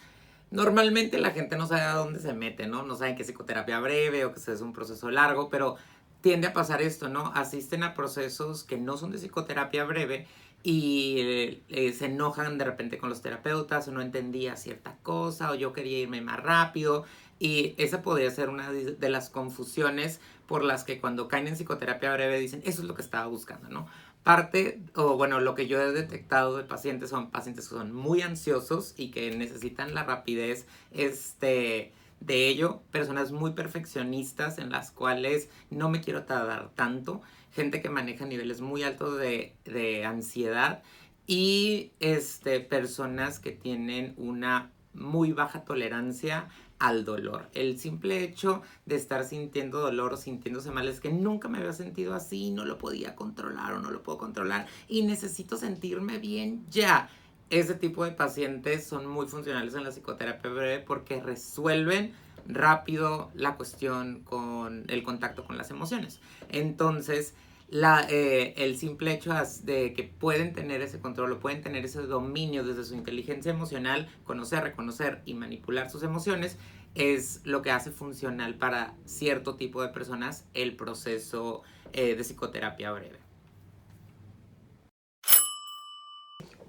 normalmente 0.51 1.19
la 1.19 1.31
gente 1.31 1.57
no 1.57 1.67
sabe 1.67 1.81
a 1.81 1.93
dónde 1.93 2.19
se 2.19 2.33
mete, 2.33 2.67
¿no? 2.67 2.83
No 2.83 2.95
saben 2.95 3.15
que 3.15 3.23
es 3.23 3.27
psicoterapia 3.27 3.79
breve 3.79 4.25
o 4.25 4.33
que 4.33 4.39
es 4.39 4.61
un 4.61 4.73
proceso 4.73 5.09
largo, 5.09 5.49
pero 5.49 5.75
tiende 6.21 6.47
a 6.47 6.53
pasar 6.53 6.81
esto, 6.81 7.09
¿no? 7.09 7.31
Asisten 7.35 7.83
a 7.83 7.93
procesos 7.93 8.63
que 8.63 8.77
no 8.77 8.97
son 8.97 9.11
de 9.11 9.17
psicoterapia 9.17 9.83
breve 9.85 10.27
y 10.63 11.61
eh, 11.69 11.93
se 11.93 12.05
enojan 12.05 12.57
de 12.57 12.65
repente 12.65 12.97
con 12.97 13.09
los 13.09 13.21
terapeutas 13.21 13.87
o 13.87 13.91
no 13.91 14.01
entendía 14.01 14.55
cierta 14.55 14.97
cosa 15.03 15.51
o 15.51 15.55
yo 15.55 15.71
quería 15.71 15.99
irme 15.99 16.21
más 16.21 16.41
rápido 16.41 17.05
y 17.39 17.75
esa 17.77 18.01
podría 18.01 18.31
ser 18.31 18.49
una 18.49 18.71
de 18.71 19.09
las 19.09 19.29
confusiones 19.29 20.19
por 20.47 20.63
las 20.63 20.83
que 20.83 20.99
cuando 20.99 21.27
caen 21.27 21.47
en 21.47 21.55
psicoterapia 21.55 22.11
breve 22.13 22.39
dicen, 22.39 22.61
eso 22.65 22.81
es 22.81 22.87
lo 22.87 22.95
que 22.95 23.01
estaba 23.01 23.27
buscando, 23.27 23.69
¿no? 23.69 23.87
Parte, 24.27 24.81
o 24.95 25.15
bueno, 25.15 25.39
lo 25.39 25.55
que 25.55 25.67
yo 25.67 25.81
he 25.81 25.93
detectado 25.93 26.57
de 26.57 26.65
pacientes 26.65 27.11
son 27.11 27.31
pacientes 27.31 27.69
que 27.69 27.75
son 27.75 27.93
muy 27.93 28.21
ansiosos 28.21 28.93
y 28.97 29.09
que 29.09 29.33
necesitan 29.33 29.93
la 29.93 30.03
rapidez 30.03 30.67
este, 30.91 31.93
de 32.19 32.49
ello, 32.49 32.81
personas 32.91 33.31
muy 33.31 33.53
perfeccionistas 33.53 34.57
en 34.57 34.69
las 34.69 34.91
cuales 34.91 35.49
no 35.69 35.87
me 35.87 36.01
quiero 36.01 36.23
tardar 36.23 36.71
tanto, 36.75 37.21
gente 37.53 37.81
que 37.81 37.89
maneja 37.89 38.25
niveles 38.25 38.59
muy 38.59 38.83
altos 38.83 39.17
de, 39.17 39.55
de 39.63 40.03
ansiedad 40.03 40.83
y 41.25 41.93
este, 42.01 42.59
personas 42.59 43.39
que 43.39 43.53
tienen 43.53 44.13
una 44.17 44.71
muy 44.93 45.31
baja 45.31 45.63
tolerancia 45.63 46.49
al 46.79 47.05
dolor. 47.05 47.49
El 47.53 47.79
simple 47.79 48.23
hecho 48.23 48.61
de 48.85 48.95
estar 48.95 49.23
sintiendo 49.25 49.79
dolor 49.79 50.13
o 50.13 50.17
sintiéndose 50.17 50.71
mal 50.71 50.87
es 50.87 50.99
que 50.99 51.11
nunca 51.11 51.47
me 51.47 51.57
había 51.57 51.73
sentido 51.73 52.13
así, 52.13 52.51
no 52.51 52.65
lo 52.65 52.77
podía 52.77 53.15
controlar 53.15 53.73
o 53.73 53.79
no 53.79 53.91
lo 53.91 54.03
puedo 54.03 54.17
controlar 54.17 54.67
y 54.87 55.03
necesito 55.03 55.57
sentirme 55.57 56.19
bien 56.19 56.65
ya. 56.69 57.09
Ese 57.49 57.75
tipo 57.75 58.03
de 58.03 58.11
pacientes 58.11 58.85
son 58.85 59.07
muy 59.07 59.27
funcionales 59.27 59.73
en 59.73 59.83
la 59.83 59.91
psicoterapia 59.91 60.51
breve 60.51 60.79
porque 60.79 61.21
resuelven 61.21 62.13
rápido 62.47 63.31
la 63.33 63.55
cuestión 63.55 64.21
con 64.23 64.85
el 64.89 65.03
contacto 65.03 65.45
con 65.45 65.57
las 65.57 65.71
emociones. 65.71 66.19
Entonces, 66.49 67.33
eh, 67.69 68.53
el 68.57 68.77
simple 68.77 69.11
hecho 69.13 69.33
de 69.63 69.93
que 69.93 70.03
pueden 70.03 70.53
tener 70.53 70.81
ese 70.81 70.99
control 70.99 71.33
o 71.33 71.39
pueden 71.39 71.61
tener 71.61 71.83
ese 71.85 72.01
dominio 72.01 72.63
desde 72.63 72.85
su 72.85 72.95
inteligencia 72.95 73.51
emocional, 73.51 74.09
conocer, 74.23 74.63
reconocer 74.63 75.21
y 75.25 75.33
manipular 75.33 75.89
sus 75.89 76.03
emociones, 76.03 76.57
es 76.95 77.41
lo 77.43 77.61
que 77.61 77.71
hace 77.71 77.91
funcional 77.91 78.55
para 78.55 78.95
cierto 79.05 79.55
tipo 79.55 79.81
de 79.81 79.89
personas 79.89 80.45
el 80.53 80.75
proceso 80.75 81.63
eh, 81.93 82.15
de 82.15 82.23
psicoterapia 82.23 82.91
breve. 82.91 83.19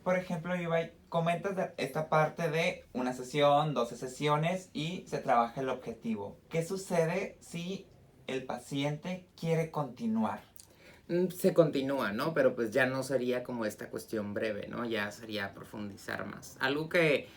Por 0.02 0.16
ejemplo, 0.16 0.56
Ibai, 0.56 0.94
comentas 1.08 1.72
esta 1.76 2.08
parte 2.08 2.50
de 2.50 2.84
una 2.92 3.12
sesión, 3.12 3.74
12 3.74 3.96
sesiones 3.96 4.70
y 4.72 5.04
se 5.06 5.18
trabaja 5.18 5.60
el 5.60 5.68
objetivo. 5.68 6.38
¿Qué 6.48 6.64
sucede 6.64 7.36
si 7.40 7.86
el 8.26 8.44
paciente 8.44 9.26
quiere 9.38 9.70
continuar? 9.70 10.40
Mm, 11.08 11.28
se 11.28 11.54
continúa, 11.54 12.12
¿no? 12.12 12.34
Pero 12.34 12.54
pues 12.54 12.70
ya 12.70 12.86
no 12.86 13.02
sería 13.02 13.42
como 13.42 13.64
esta 13.64 13.88
cuestión 13.88 14.34
breve, 14.34 14.68
¿no? 14.68 14.84
Ya 14.84 15.10
sería 15.10 15.54
profundizar 15.54 16.26
más. 16.26 16.56
Algo 16.60 16.88
que 16.88 17.28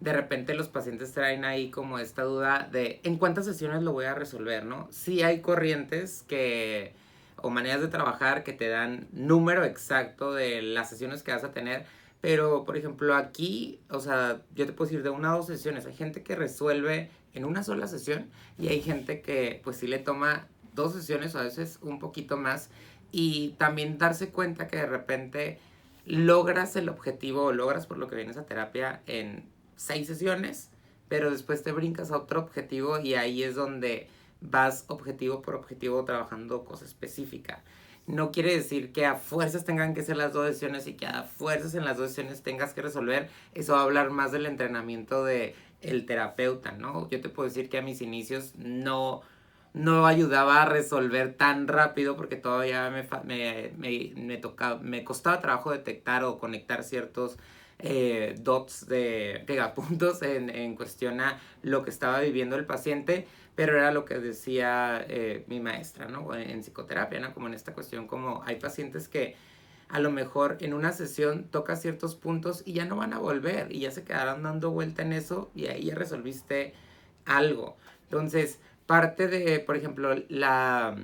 de 0.00 0.12
repente 0.12 0.54
los 0.54 0.68
pacientes 0.68 1.12
traen 1.12 1.44
ahí 1.44 1.70
como 1.70 1.98
esta 1.98 2.22
duda 2.22 2.68
de 2.70 3.00
en 3.02 3.16
cuántas 3.16 3.46
sesiones 3.46 3.82
lo 3.82 3.92
voy 3.92 4.04
a 4.04 4.14
resolver, 4.14 4.64
¿no? 4.64 4.88
Sí 4.90 5.22
hay 5.22 5.40
corrientes 5.40 6.22
que 6.28 6.94
o 7.36 7.50
maneras 7.50 7.80
de 7.80 7.88
trabajar 7.88 8.44
que 8.44 8.52
te 8.52 8.68
dan 8.68 9.08
número 9.12 9.64
exacto 9.64 10.32
de 10.32 10.62
las 10.62 10.88
sesiones 10.90 11.22
que 11.22 11.32
vas 11.32 11.44
a 11.44 11.52
tener, 11.52 11.84
pero 12.20 12.64
por 12.64 12.76
ejemplo 12.76 13.14
aquí, 13.14 13.80
o 13.90 14.00
sea, 14.00 14.42
yo 14.54 14.66
te 14.66 14.72
puedo 14.72 14.88
decir 14.88 15.02
de 15.02 15.10
una 15.10 15.34
o 15.34 15.38
dos 15.38 15.46
sesiones, 15.46 15.86
hay 15.86 15.94
gente 15.94 16.22
que 16.22 16.34
resuelve 16.34 17.10
en 17.34 17.44
una 17.44 17.62
sola 17.62 17.86
sesión 17.88 18.30
y 18.58 18.68
hay 18.68 18.80
gente 18.80 19.20
que 19.20 19.60
pues 19.64 19.76
sí 19.76 19.86
le 19.86 19.98
toma 19.98 20.46
dos 20.74 20.92
sesiones 20.92 21.34
o 21.34 21.38
a 21.38 21.42
veces 21.42 21.78
un 21.82 21.98
poquito 21.98 22.36
más 22.36 22.70
y 23.12 23.50
también 23.58 23.98
darse 23.98 24.30
cuenta 24.30 24.68
que 24.68 24.76
de 24.76 24.86
repente 24.86 25.58
logras 26.04 26.76
el 26.76 26.88
objetivo 26.88 27.44
o 27.44 27.52
logras 27.52 27.86
por 27.86 27.98
lo 27.98 28.08
que 28.08 28.16
vienes 28.16 28.36
a 28.36 28.46
terapia 28.46 29.02
en 29.06 29.44
seis 29.76 30.06
sesiones, 30.06 30.70
pero 31.08 31.30
después 31.30 31.62
te 31.62 31.72
brincas 31.72 32.10
a 32.10 32.18
otro 32.18 32.40
objetivo 32.40 32.98
y 33.00 33.14
ahí 33.14 33.42
es 33.42 33.54
donde 33.54 34.08
vas 34.40 34.84
objetivo 34.88 35.42
por 35.42 35.54
objetivo 35.54 36.04
trabajando 36.04 36.64
cosa 36.64 36.84
específica. 36.84 37.62
no 38.06 38.30
quiere 38.30 38.54
decir 38.54 38.92
que 38.92 39.04
a 39.04 39.16
fuerzas 39.16 39.64
tengan 39.64 39.92
que 39.92 40.04
ser 40.04 40.16
las 40.16 40.32
dos 40.32 40.46
sesiones 40.46 40.86
y 40.86 40.94
que 40.94 41.06
a 41.06 41.24
fuerzas 41.24 41.74
en 41.74 41.84
las 41.84 41.98
dos 41.98 42.10
sesiones 42.10 42.42
tengas 42.42 42.72
que 42.72 42.80
resolver. 42.80 43.28
Eso 43.52 43.72
va 43.72 43.80
a 43.80 43.82
hablar 43.82 44.10
más 44.10 44.30
del 44.30 44.46
entrenamiento 44.46 45.24
de 45.24 45.56
el 45.82 46.06
terapeuta, 46.06 46.70
¿no? 46.72 47.08
Yo 47.10 47.20
te 47.20 47.28
puedo 47.28 47.48
decir 47.48 47.68
que 47.68 47.78
a 47.78 47.82
mis 47.82 48.00
inicios 48.00 48.54
no, 48.56 49.22
no 49.76 50.06
ayudaba 50.06 50.62
a 50.62 50.64
resolver 50.64 51.34
tan 51.34 51.68
rápido 51.68 52.16
porque 52.16 52.36
todavía 52.36 52.88
me, 52.88 53.06
me, 53.24 53.72
me, 53.76 54.12
me, 54.16 54.36
tocaba, 54.38 54.80
me 54.80 55.04
costaba 55.04 55.42
trabajo 55.42 55.70
detectar 55.70 56.24
o 56.24 56.38
conectar 56.38 56.82
ciertos 56.82 57.36
eh, 57.78 58.34
dots 58.40 58.86
de 58.86 59.44
pegapuntos 59.46 60.22
en, 60.22 60.48
en 60.48 60.76
cuestión 60.76 61.20
a 61.20 61.38
lo 61.62 61.82
que 61.84 61.90
estaba 61.90 62.20
viviendo 62.20 62.56
el 62.56 62.64
paciente, 62.64 63.28
pero 63.54 63.76
era 63.76 63.90
lo 63.90 64.06
que 64.06 64.18
decía 64.18 65.04
eh, 65.08 65.44
mi 65.46 65.60
maestra, 65.60 66.08
¿no? 66.08 66.34
En 66.34 66.62
psicoterapia, 66.62 67.20
¿no? 67.20 67.34
Como 67.34 67.46
en 67.46 67.52
esta 67.52 67.74
cuestión, 67.74 68.06
como 68.06 68.42
hay 68.46 68.56
pacientes 68.56 69.08
que 69.08 69.36
a 69.90 70.00
lo 70.00 70.10
mejor 70.10 70.56
en 70.60 70.72
una 70.72 70.92
sesión 70.92 71.44
toca 71.44 71.76
ciertos 71.76 72.14
puntos 72.16 72.62
y 72.64 72.72
ya 72.72 72.86
no 72.86 72.96
van 72.96 73.12
a 73.12 73.18
volver 73.18 73.70
y 73.70 73.80
ya 73.80 73.90
se 73.90 74.04
quedarán 74.04 74.42
dando 74.42 74.70
vuelta 74.70 75.02
en 75.02 75.12
eso 75.12 75.50
y 75.54 75.66
ahí 75.66 75.84
ya 75.84 75.94
resolviste 75.94 76.72
algo. 77.26 77.76
Entonces, 78.04 78.58
parte 78.86 79.28
de, 79.28 79.60
por 79.60 79.76
ejemplo, 79.76 80.14
la, 80.28 80.96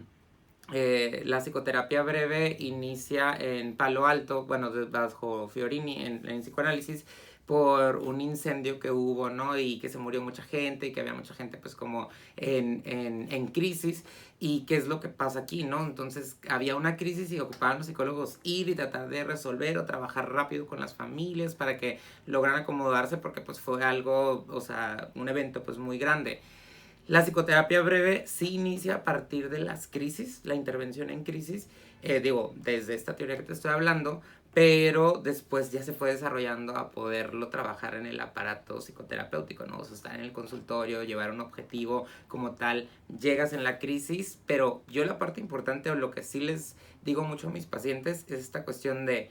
eh, 0.73 1.23
la 1.25 1.41
psicoterapia 1.41 2.03
breve 2.03 2.57
inicia 2.59 3.37
en 3.37 3.77
Palo 3.77 4.07
Alto, 4.07 4.47
bueno, 4.47 4.71
bajo 4.91 5.49
Fiorini 5.49 6.05
en, 6.05 6.41
psicoanálisis, 6.41 7.05
por 7.47 7.97
un 7.97 8.21
incendio 8.21 8.79
que 8.79 8.91
hubo, 8.91 9.29
¿no? 9.29 9.59
Y 9.59 9.81
que 9.81 9.89
se 9.89 9.99
murió 9.99 10.23
mucha 10.23 10.43
gente 10.43 10.87
y 10.87 10.93
que 10.93 11.01
había 11.01 11.12
mucha 11.12 11.35
gente 11.35 11.59
pues 11.59 11.75
como 11.75 12.09
en, 12.37 12.83
en, 12.87 13.31
en 13.33 13.49
crisis. 13.49 14.05
¿Y 14.39 14.62
qué 14.62 14.77
es 14.77 14.89
lo 14.89 14.99
que 15.01 15.09
pasa 15.09 15.41
aquí, 15.41 15.62
no? 15.65 15.85
Entonces 15.85 16.37
había 16.49 16.75
una 16.77 16.97
crisis 16.97 17.31
y 17.31 17.39
ocupaban 17.39 17.79
los 17.79 17.87
psicólogos 17.87 18.39
ir 18.43 18.69
y 18.69 18.75
tratar 18.75 19.09
de 19.09 19.25
resolver 19.25 19.79
o 19.79 19.85
trabajar 19.85 20.33
rápido 20.33 20.67
con 20.67 20.81
las 20.81 20.95
familias 20.95 21.55
para 21.55 21.79
que 21.79 22.01
lograran 22.27 22.62
acomodarse 22.62 23.19
porque 23.19 23.41
pues 23.41 23.61
fue 23.61 23.85
algo, 23.85 24.45
o 24.49 24.61
sea, 24.61 25.11
un 25.15 25.29
evento 25.29 25.62
pues 25.62 25.79
muy 25.79 25.99
grande. 25.99 26.41
La 27.12 27.21
psicoterapia 27.23 27.83
breve 27.83 28.26
sí 28.26 28.54
inicia 28.54 28.95
a 28.95 29.04
partir 29.04 29.50
de 29.50 29.59
las 29.59 29.87
crisis, 29.87 30.40
la 30.45 30.54
intervención 30.54 31.11
en 31.11 31.25
crisis, 31.25 31.69
eh, 32.00 32.21
digo, 32.21 32.54
desde 32.57 32.95
esta 32.95 33.16
teoría 33.16 33.37
que 33.37 33.42
te 33.42 33.52
estoy 33.52 33.71
hablando, 33.71 34.23
pero 34.54 35.21
después 35.23 35.71
ya 35.71 35.83
se 35.83 35.92
fue 35.92 36.11
desarrollando 36.11 36.75
a 36.75 36.90
poderlo 36.90 37.49
trabajar 37.49 37.97
en 37.97 38.07
el 38.07 38.19
aparato 38.19 38.81
psicoterapéutico, 38.81 39.66
¿no? 39.66 39.81
O 39.81 39.85
sea, 39.85 39.95
estar 39.95 40.14
en 40.14 40.23
el 40.23 40.33
consultorio, 40.33 41.02
llevar 41.02 41.33
un 41.33 41.42
objetivo 41.42 42.07
como 42.28 42.52
tal, 42.52 42.88
llegas 43.21 43.52
en 43.52 43.62
la 43.62 43.78
crisis, 43.78 44.38
pero 44.47 44.83
yo 44.88 45.04
la 45.04 45.19
parte 45.19 45.42
importante 45.42 45.90
o 45.90 45.95
lo 45.95 46.11
que 46.11 46.23
sí 46.23 46.40
les 46.40 46.76
digo 47.04 47.25
mucho 47.25 47.49
a 47.49 47.50
mis 47.50 47.66
pacientes 47.66 48.25
es 48.28 48.40
esta 48.40 48.64
cuestión 48.64 49.04
de 49.04 49.28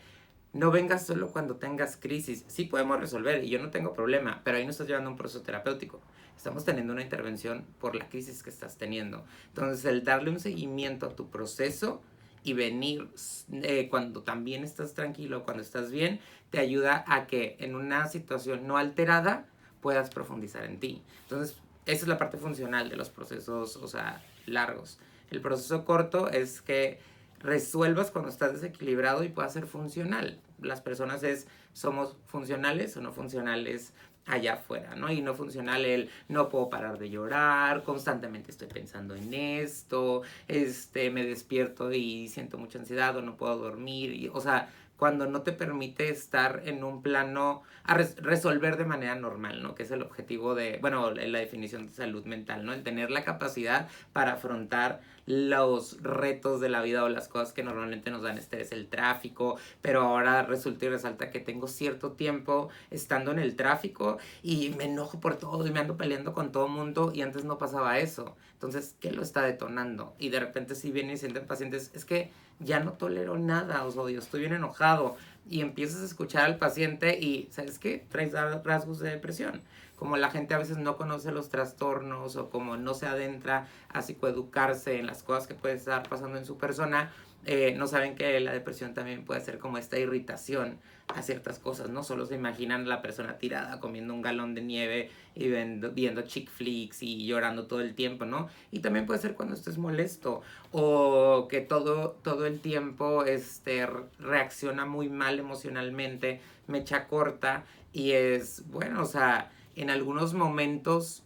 no 0.54 0.70
vengas 0.70 1.08
solo 1.08 1.32
cuando 1.32 1.56
tengas 1.56 1.98
crisis, 1.98 2.46
sí 2.48 2.66
podemos 2.66 3.00
resolver 3.00 3.44
y 3.44 3.50
yo 3.50 3.58
no 3.58 3.72
tengo 3.72 3.94
problema, 3.94 4.42
pero 4.44 4.58
ahí 4.58 4.66
no 4.66 4.72
estás 4.72 4.86
llevando 4.86 5.10
un 5.10 5.18
proceso 5.18 5.42
terapéutico 5.42 6.00
estamos 6.42 6.66
teniendo 6.66 6.92
una 6.92 7.04
intervención 7.04 7.68
por 7.80 7.96
la 7.96 8.10
crisis 8.10 8.42
que 8.42 8.50
estás 8.50 8.76
teniendo. 8.76 9.24
Entonces, 9.50 9.86
el 9.86 10.04
darle 10.04 10.32
un 10.32 10.40
seguimiento 10.40 11.06
a 11.06 11.16
tu 11.16 11.30
proceso 11.30 12.02
y 12.44 12.54
venir 12.54 13.10
eh, 13.52 13.90
cuando 13.92 14.24
también 14.24 14.64
estás 14.64 14.96
tranquilo, 14.96 15.44
cuando 15.44 15.62
estás 15.62 15.92
bien, 15.92 16.20
te 16.50 16.58
ayuda 16.58 17.06
a 17.06 17.28
que 17.28 17.58
en 17.60 17.76
una 17.76 18.08
situación 18.08 18.66
no 18.66 18.78
alterada 18.78 19.46
puedas 19.82 20.10
profundizar 20.10 20.66
en 20.66 20.80
ti. 20.80 21.04
Entonces, 21.26 21.58
esa 21.86 22.06
es 22.06 22.08
la 22.08 22.18
parte 22.18 22.38
funcional 22.38 22.90
de 22.90 22.96
los 22.96 23.12
procesos, 23.12 23.76
o 23.76 23.88
sea, 23.88 24.24
largos. 24.48 24.98
El 25.30 25.42
proceso 25.42 25.86
corto 25.86 26.28
es 26.28 26.64
que 26.64 26.98
resuelvas 27.38 28.10
cuando 28.10 28.32
estás 28.32 28.54
desequilibrado 28.54 29.24
y 29.24 29.30
puedas 29.30 29.54
ser 29.54 29.68
funcional. 29.68 30.40
Las 30.60 30.82
personas 30.82 31.22
es, 31.22 31.46
somos 31.74 32.18
funcionales 32.26 32.98
o 32.98 33.02
no 33.02 33.12
funcionales 33.12 33.94
allá 34.26 34.54
afuera, 34.54 34.96
¿no? 34.96 35.12
Y 35.12 35.22
no 35.22 35.34
funcional 35.34 35.86
el 35.86 36.10
no 36.28 36.50
puedo 36.50 36.70
parar 36.70 36.98
de 36.98 37.10
llorar, 37.10 37.84
constantemente 37.84 38.52
estoy 38.52 38.68
pensando 38.68 39.16
en 39.16 39.34
esto, 39.34 40.22
este, 40.48 41.10
me 41.10 41.26
despierto 41.26 41.92
y 41.92 42.28
siento 42.28 42.58
mucha 42.58 42.80
ansiedad 42.80 43.16
o 43.18 43.22
no 43.22 43.36
puedo 43.36 43.58
dormir, 43.58 44.14
y, 44.14 44.30
o 44.30 44.40
sea, 44.40 44.70
cuando 45.02 45.26
no 45.26 45.42
te 45.42 45.52
permite 45.52 46.10
estar 46.10 46.62
en 46.64 46.84
un 46.84 47.02
plano 47.02 47.64
a 47.86 47.96
resolver 47.96 48.78
de 48.78 48.86
manera 48.86 49.16
normal, 49.16 49.64
¿no? 49.64 49.74
Que 49.74 49.82
es 49.82 49.90
el 49.90 50.04
objetivo 50.04 50.54
de, 50.54 50.78
bueno, 50.80 51.10
la 51.10 51.40
definición 51.40 51.88
de 51.88 51.92
salud 51.92 52.24
mental, 52.26 52.64
¿no? 52.64 52.72
El 52.72 52.84
tener 52.84 53.10
la 53.10 53.24
capacidad 53.24 53.90
para 54.14 54.34
afrontar 54.34 55.02
los 55.26 56.04
retos 56.04 56.62
de 56.62 56.70
la 56.70 56.84
vida 56.84 57.04
o 57.04 57.10
las 57.10 57.28
cosas 57.30 57.52
que 57.52 57.64
normalmente 57.64 58.12
nos 58.12 58.22
dan 58.22 58.38
estrés, 58.38 58.72
el 58.72 58.90
tráfico, 58.90 59.58
pero 59.82 60.02
ahora 60.02 60.44
resulta 60.44 60.86
y 60.86 60.90
resalta 60.90 61.32
que 61.32 61.40
tengo 61.40 61.68
cierto 61.68 62.12
tiempo 62.12 62.70
estando 62.92 63.32
en 63.32 63.40
el 63.40 63.56
tráfico 63.56 64.20
y 64.44 64.70
me 64.78 64.84
enojo 64.84 65.20
por 65.20 65.36
todo 65.38 65.66
y 65.66 65.72
me 65.72 65.80
ando 65.80 65.98
peleando 65.98 66.34
con 66.34 66.52
todo 66.52 66.68
mundo 66.68 67.12
y 67.12 67.24
antes 67.24 67.44
no 67.44 67.58
pasaba 67.58 67.98
eso. 67.98 68.36
Entonces, 68.54 68.96
¿qué 69.00 69.12
lo 69.12 69.24
está 69.24 69.42
detonando? 69.42 70.14
Y 70.20 70.30
de 70.30 70.40
repente 70.40 70.76
si 70.76 70.92
vienen 70.92 71.16
y 71.16 71.18
sienten 71.18 71.48
pacientes, 71.48 71.90
es 71.96 72.06
que 72.06 72.30
ya 72.64 72.80
no 72.80 72.94
tolero 72.94 73.38
nada, 73.38 73.86
o 73.86 73.92
sea, 73.92 74.18
estoy 74.18 74.42
bien 74.42 74.54
enojado. 74.54 75.16
Y 75.50 75.62
empiezas 75.62 76.02
a 76.02 76.06
escuchar 76.06 76.46
al 76.46 76.58
paciente 76.58 77.20
y, 77.20 77.50
¿sabes 77.52 77.80
qué? 77.80 78.06
Traes 78.10 78.34
rasgos 78.64 79.00
de 79.00 79.10
depresión. 79.10 79.62
Como 79.96 80.18
la 80.18 80.30
gente 80.30 80.54
a 80.54 80.58
veces 80.58 80.78
no 80.78 80.98
conoce 80.98 81.32
los 81.32 81.50
trastornos 81.50 82.36
o 82.36 82.50
como 82.50 82.78
no 82.78 82.94
se 82.94 83.08
adentra 83.08 83.68
a 83.90 84.02
psicoeducarse 84.02 85.00
en 85.00 85.08
las 85.08 85.24
cosas 85.24 85.48
que 85.48 85.54
puede 85.54 85.76
estar 85.76 86.08
pasando 86.08 86.38
en 86.38 86.46
su 86.46 86.58
persona, 86.58 87.12
eh, 87.46 87.74
no 87.78 87.88
saben 87.88 88.16
que 88.16 88.40
la 88.40 88.54
depresión 88.54 88.94
también 88.94 89.26
puede 89.26 89.42
ser 89.42 89.58
como 89.58 89.78
esta 89.78 89.98
irritación 89.98 90.78
a 91.08 91.22
ciertas 91.22 91.60
cosas, 91.60 91.90
¿no? 91.90 92.04
Solo 92.04 92.26
se 92.26 92.36
imaginan 92.36 92.88
la 92.88 93.02
persona 93.02 93.38
tirada 93.38 93.80
comiendo 93.80 94.14
un 94.14 94.22
galón 94.22 94.54
de 94.54 94.62
nieve 94.62 95.10
y 95.36 95.50
viendo, 95.50 95.92
viendo 95.92 96.22
chick 96.22 96.50
flicks 96.50 97.04
y 97.04 97.26
llorando 97.26 97.68
todo 97.68 97.82
el 97.82 97.96
tiempo, 97.96 98.26
¿no? 98.26 98.48
Y 98.72 98.80
también 98.80 99.06
puede 99.06 99.20
ser 99.20 99.34
cuando 99.34 99.56
estés 99.56 99.78
molesto 99.78 100.42
o 100.72 101.48
que 101.50 101.62
todo, 101.62 102.12
todo 102.24 102.46
el 102.46 102.60
tiempo 102.60 103.26
este, 103.26 103.88
reacciona 104.20 104.86
muy 104.86 105.10
mal 105.10 105.40
emocionalmente, 105.40 106.42
mecha 106.68 107.08
corta 107.08 107.66
y 107.92 108.12
es, 108.12 108.64
bueno, 108.70 109.02
o 109.02 109.06
sea, 109.06 109.52
en 109.76 109.90
algunos 109.90 110.34
momentos 110.34 111.24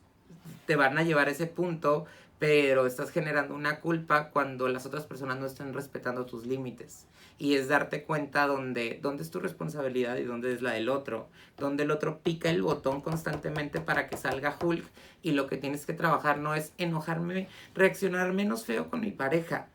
te 0.66 0.76
van 0.76 0.98
a 0.98 1.04
llevar 1.04 1.28
a 1.28 1.32
ese 1.32 1.48
punto, 1.48 2.06
pero 2.40 2.86
estás 2.86 3.12
generando 3.12 3.56
una 3.56 3.80
culpa 3.80 4.30
cuando 4.30 4.68
las 4.68 4.86
otras 4.86 5.06
personas 5.06 5.40
no 5.40 5.46
están 5.46 5.74
respetando 5.74 6.26
tus 6.26 6.46
límites. 6.46 7.08
Y 7.38 7.56
es 7.56 7.68
darte 7.68 8.04
cuenta 8.04 8.48
dónde, 8.48 9.00
dónde 9.02 9.24
es 9.24 9.32
tu 9.32 9.40
responsabilidad 9.40 10.18
y 10.18 10.24
dónde 10.24 10.54
es 10.54 10.62
la 10.62 10.72
del 10.72 10.90
otro. 10.90 11.30
Donde 11.58 11.84
el 11.84 11.92
otro 11.92 12.20
pica 12.20 12.50
el 12.50 12.62
botón 12.62 13.02
constantemente 13.02 13.82
para 13.82 14.08
que 14.08 14.18
salga 14.18 14.58
Hulk 14.62 14.86
y 15.22 15.32
lo 15.32 15.48
que 15.48 15.58
tienes 15.58 15.86
que 15.86 15.94
trabajar 15.94 16.38
no 16.38 16.56
es 16.56 16.74
enojarme, 16.78 17.50
reaccionar 17.74 18.32
menos 18.34 18.66
feo 18.66 18.90
con 18.90 19.02
mi 19.02 19.12
pareja. 19.12 19.68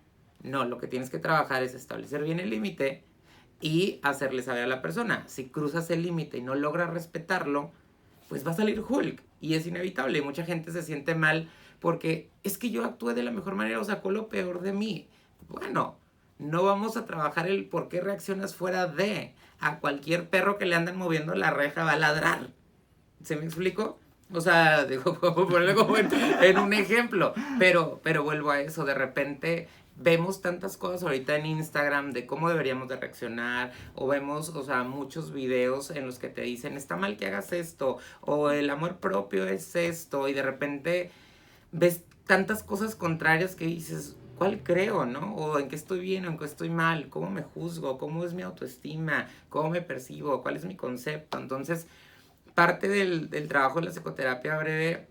No, 0.43 0.65
lo 0.65 0.79
que 0.79 0.87
tienes 0.87 1.11
que 1.11 1.19
trabajar 1.19 1.63
es 1.63 1.75
establecer 1.75 2.23
bien 2.23 2.41
el 2.41 2.51
límite 2.51 3.05
y 3.61 4.01
hacerle 4.03 4.43
saber 4.43 4.65
a 4.65 4.69
la 4.69 4.81
persona. 4.81 5.25
Si 5.27 5.49
cruzas 5.49 5.91
el 5.91 6.03
límite 6.03 6.39
y 6.39 6.43
no 6.43 6.55
logras 6.55 6.91
respetarlo, 6.91 7.73
pues 8.29 8.47
va 8.47 8.53
a 8.53 8.55
salir 8.55 8.83
Hulk 8.87 9.23
y 9.41 9.55
es 9.55 9.67
inevitable. 9.67 10.23
Mucha 10.23 10.45
gente 10.45 10.73
se 10.73 10.83
siente 10.83 11.15
mal 11.15 11.51
porque 11.81 12.31
es 12.43 12.59
que 12.59 12.71
yo 12.71 12.85
actué 12.85 13.15
de 13.15 13.23
la 13.23 13.31
mejor 13.31 13.55
manera 13.55 13.81
o 13.81 13.85
sacó 13.85 14.11
lo 14.11 14.29
peor 14.29 14.61
de 14.61 14.73
mí. 14.73 15.09
Bueno, 15.49 15.97
no 16.39 16.65
vamos 16.65 16.97
a 16.97 17.05
trabajar 17.05 17.49
el 17.49 17.67
por 17.67 17.89
qué 17.89 18.01
reaccionas 18.01 18.55
fuera 18.55 18.87
de. 18.87 19.35
A 19.59 19.79
cualquier 19.79 20.29
perro 20.31 20.57
que 20.57 20.65
le 20.65 20.77
anden 20.77 20.97
moviendo 20.97 21.35
la 21.35 21.51
reja 21.51 21.85
va 21.85 21.93
a 21.93 21.99
ladrar. 21.99 22.49
¿Se 23.23 23.37
me 23.37 23.45
explico? 23.45 23.99
O 24.33 24.41
sea, 24.41 24.85
digo, 24.87 25.19
ponerle 25.19 25.75
como 25.75 25.99
en, 25.99 26.09
en, 26.41 26.59
un 26.59 26.73
ejemplo. 26.73 27.35
Pero, 27.59 28.01
pero 28.03 28.23
vuelvo 28.23 28.51
a 28.51 28.61
eso, 28.61 28.85
de 28.85 28.95
repente 28.95 29.69
vemos 30.01 30.41
tantas 30.41 30.79
cosas 30.79 31.03
ahorita 31.03 31.37
en 31.37 31.47
Instagram 31.47 32.13
de 32.13 32.27
cómo 32.27 32.49
deberíamos 32.49 32.89
de 32.89 32.97
reaccionar 32.97 33.73
o 33.95 34.09
vemos, 34.09 34.49
o 34.49 34.65
sea, 34.65 34.83
muchos 34.83 35.31
videos 35.33 35.91
en 35.91 36.07
los 36.07 36.19
que 36.19 36.29
te 36.29 36.41
dicen, 36.41 36.77
está 36.77 36.97
mal 36.97 37.19
que 37.19 37.27
hagas 37.27 37.53
esto 37.53 37.99
o 38.23 38.51
el 38.51 38.71
amor 38.71 38.97
propio 38.97 39.47
es 39.47 39.77
esto 39.77 40.27
y 40.29 40.33
de 40.33 40.43
repente 40.43 41.11
ves 41.73 42.03
tantas 42.27 42.63
cosas 42.63 42.95
contrarias 42.95 43.55
que 43.55 43.67
dices, 43.67 44.17
¿cuál 44.39 44.63
creo, 44.63 45.05
no? 45.05 45.35
O 45.35 45.59
en 45.59 45.69
qué 45.69 45.77
estoy 45.77 46.01
bien 46.01 46.25
o 46.25 46.29
en 46.29 46.39
qué 46.39 46.45
estoy 46.45 46.71
mal, 46.71 47.09
cómo 47.09 47.31
me 47.31 47.43
juzgo, 47.43 47.99
cómo 47.99 48.25
es 48.25 48.35
mi 48.35 48.43
autoestima, 48.43 49.29
cómo 49.49 49.71
me 49.71 49.83
percibo, 49.83 50.43
cuál 50.43 50.57
es 50.57 50.65
mi 50.65 50.77
concepto. 50.77 51.39
Entonces, 51.39 51.87
parte 52.55 52.89
del, 52.89 53.31
del 53.31 53.49
trabajo 53.49 53.81
de 53.81 53.87
la 53.87 53.93
psicoterapia 53.93 54.57
breve, 54.59 55.07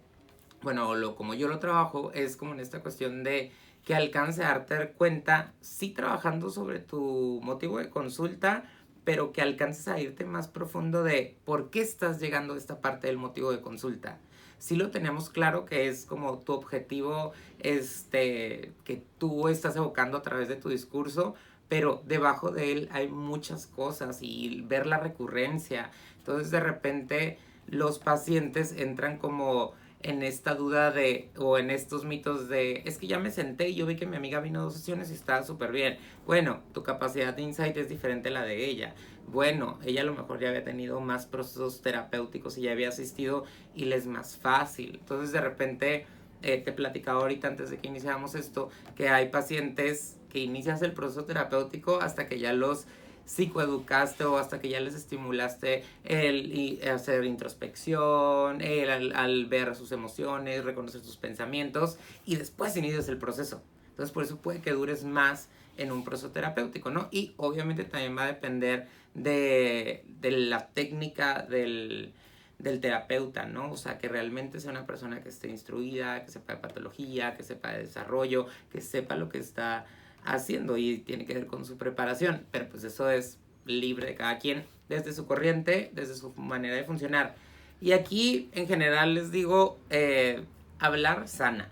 bueno, 0.62 0.96
lo, 0.96 1.16
como 1.16 1.34
yo 1.34 1.48
lo 1.48 1.60
trabajo, 1.60 2.12
es 2.14 2.36
como 2.38 2.54
en 2.54 2.60
esta 2.60 2.82
cuestión 2.82 3.24
de 3.24 3.52
que 3.86 3.96
alcance 3.96 4.44
a 4.44 4.50
darte 4.50 4.92
cuenta, 4.92 5.54
sí 5.62 5.90
trabajando 5.90 6.50
sobre 6.50 6.80
tu 6.80 7.40
motivo 7.44 7.80
de 7.80 7.90
consulta, 7.90 8.64
pero 9.10 9.32
que 9.32 9.42
alcances 9.42 9.88
a 9.88 10.00
irte 10.00 10.24
más 10.24 10.48
profundo 10.48 11.02
de 11.02 11.36
por 11.44 11.72
qué 11.72 11.82
estás 11.82 12.20
llegando 12.20 12.54
a 12.54 12.58
esta 12.58 12.80
parte 12.80 13.08
del 13.08 13.18
motivo 13.18 13.52
de 13.52 13.60
consulta 13.60 14.20
sí 14.60 14.76
lo 14.76 14.92
tenemos 14.92 15.32
claro 15.32 15.66
que 15.66 15.88
es 15.88 16.06
como 16.06 16.38
tu 16.38 16.54
objetivo 16.54 17.32
este, 17.58 18.72
que 18.84 19.02
tú 19.18 19.48
estás 19.48 19.76
evocando 19.76 20.20
a 20.20 20.22
través 20.22 20.48
de 20.48 20.58
tu 20.58 20.70
discurso, 20.70 21.34
pero 21.70 22.04
debajo 22.06 22.52
de 22.52 22.72
él 22.72 22.90
hay 22.92 23.08
muchas 23.08 23.66
cosas 23.66 24.20
y 24.22 24.62
ver 24.68 24.86
la 24.86 25.00
recurrencia. 25.00 25.90
Entonces 26.18 26.52
de 26.52 26.60
repente 26.60 27.40
los 27.66 27.98
pacientes 27.98 28.74
entran 28.74 29.18
como 29.18 29.74
en 30.02 30.24
esta 30.24 30.56
duda 30.56 30.92
de, 30.92 31.30
o 31.38 31.58
en 31.58 31.72
estos 31.72 32.06
mitos 32.06 32.48
de, 32.48 32.84
es 32.86 32.98
que 32.98 33.08
ya 33.08 33.20
me 33.20 33.32
senté 33.32 33.70
y 33.70 33.76
yo 33.76 33.86
vi 33.86 33.96
que 33.96 34.06
mi 34.06 34.16
amiga 34.16 34.40
vino 34.40 34.64
dos 34.64 34.74
sesiones 34.76 35.12
y 35.12 35.14
estaba 35.14 35.44
súper 35.44 35.72
bien. 35.72 35.98
Bueno, 36.26 36.62
tu 36.74 36.84
capacidad 36.84 37.34
de 37.34 37.42
insight 37.42 37.76
es 37.78 37.90
diferente 37.90 38.30
a 38.30 38.32
la 38.32 38.44
de 38.44 38.66
ella. 38.66 38.96
Bueno, 39.28 39.78
ella 39.84 40.02
a 40.02 40.06
lo 40.06 40.14
mejor 40.14 40.40
ya 40.40 40.50
había 40.50 40.64
tenido 40.64 41.02
más 41.02 41.26
procesos 41.26 41.82
terapéuticos 41.82 42.58
y 42.58 42.62
ya 42.62 42.72
había 42.72 42.90
asistido 42.90 43.44
y 43.76 43.86
le 43.86 43.98
es 43.98 44.08
más 44.08 44.38
fácil. 44.38 45.00
Entonces 45.02 45.34
de 45.34 45.42
repente, 45.42 46.06
eh, 46.42 46.58
te 46.58 46.72
platicaba 46.72 47.20
ahorita 47.20 47.50
antes 47.50 47.70
de 47.70 47.78
que 47.78 47.90
iniciáramos 47.90 48.36
esto, 48.36 48.70
que 48.96 49.10
hay 49.10 49.30
pacientes 49.30 50.18
que 50.30 50.40
inicias 50.40 50.82
el 50.82 50.94
proceso 50.94 51.26
terapéutico 51.26 52.00
hasta 52.02 52.28
que 52.28 52.40
ya 52.40 52.54
los 52.54 52.86
psicoeducaste 53.30 54.26
o 54.26 54.38
hasta 54.38 54.60
que 54.60 54.70
ya 54.70 54.80
les 54.80 54.96
estimulaste 54.96 55.84
el 56.04 56.80
hacer 56.92 57.26
introspección, 57.26 58.62
el 58.62 59.14
al, 59.14 59.46
ver 59.46 59.76
sus 59.76 59.92
emociones, 59.92 60.66
reconocer 60.66 61.02
sus 61.02 61.16
pensamientos 61.16 62.00
y 62.26 62.38
después 62.38 62.76
inicias 62.76 63.08
el 63.08 63.18
proceso. 63.18 63.62
Entonces 63.92 64.12
por 64.12 64.24
eso 64.24 64.38
puede 64.38 64.62
que 64.62 64.72
dures 64.72 65.04
más 65.04 65.48
en 65.78 65.92
un 65.92 66.04
proceso 66.04 66.32
terapéutico, 66.32 66.90
¿no? 66.90 67.08
Y 67.12 67.34
obviamente 67.38 67.84
también 67.84 68.18
va 68.18 68.24
a 68.24 68.28
depender 68.28 68.88
de, 69.14 70.04
de 70.08 70.32
la 70.32 70.68
técnica 70.68 71.44
del, 71.44 72.14
del 72.58 72.82
terapeuta, 72.82 73.46
¿no? 73.46 73.72
O 73.72 73.78
sea, 73.78 74.00
que 74.00 74.10
realmente 74.10 74.60
sea 74.60 74.72
una 74.72 74.88
persona 74.88 75.22
que 75.22 75.30
esté 75.30 75.50
instruida, 75.50 76.26
que 76.26 76.32
sepa 76.32 76.56
de 76.56 76.62
patología, 76.62 77.36
que 77.36 77.44
sepa 77.44 77.74
de 77.74 77.84
desarrollo, 77.84 78.48
que 78.72 78.82
sepa 78.82 79.16
lo 79.16 79.30
que 79.30 79.38
está 79.38 79.86
haciendo 80.30 80.78
y 80.78 81.00
tiene 81.00 81.26
que 81.26 81.34
ver 81.34 81.48
con 81.48 81.66
su 81.66 81.78
preparación, 81.78 82.46
pero 82.52 82.70
pues 82.70 82.84
eso 82.84 83.10
es 83.10 83.38
libre 83.66 84.08
de 84.08 84.16
cada 84.16 84.38
quien, 84.40 84.66
desde 84.88 85.14
su 85.14 85.26
corriente, 85.26 85.92
desde 85.94 86.16
su 86.16 86.34
manera 86.36 86.76
de 86.76 86.84
funcionar. 86.84 87.36
Y 87.82 87.92
aquí 87.92 88.50
en 88.54 88.68
general 88.68 89.14
les 89.14 89.32
digo, 89.32 89.80
eh, 89.90 90.44
hablar 90.80 91.28
sana. 91.28 91.70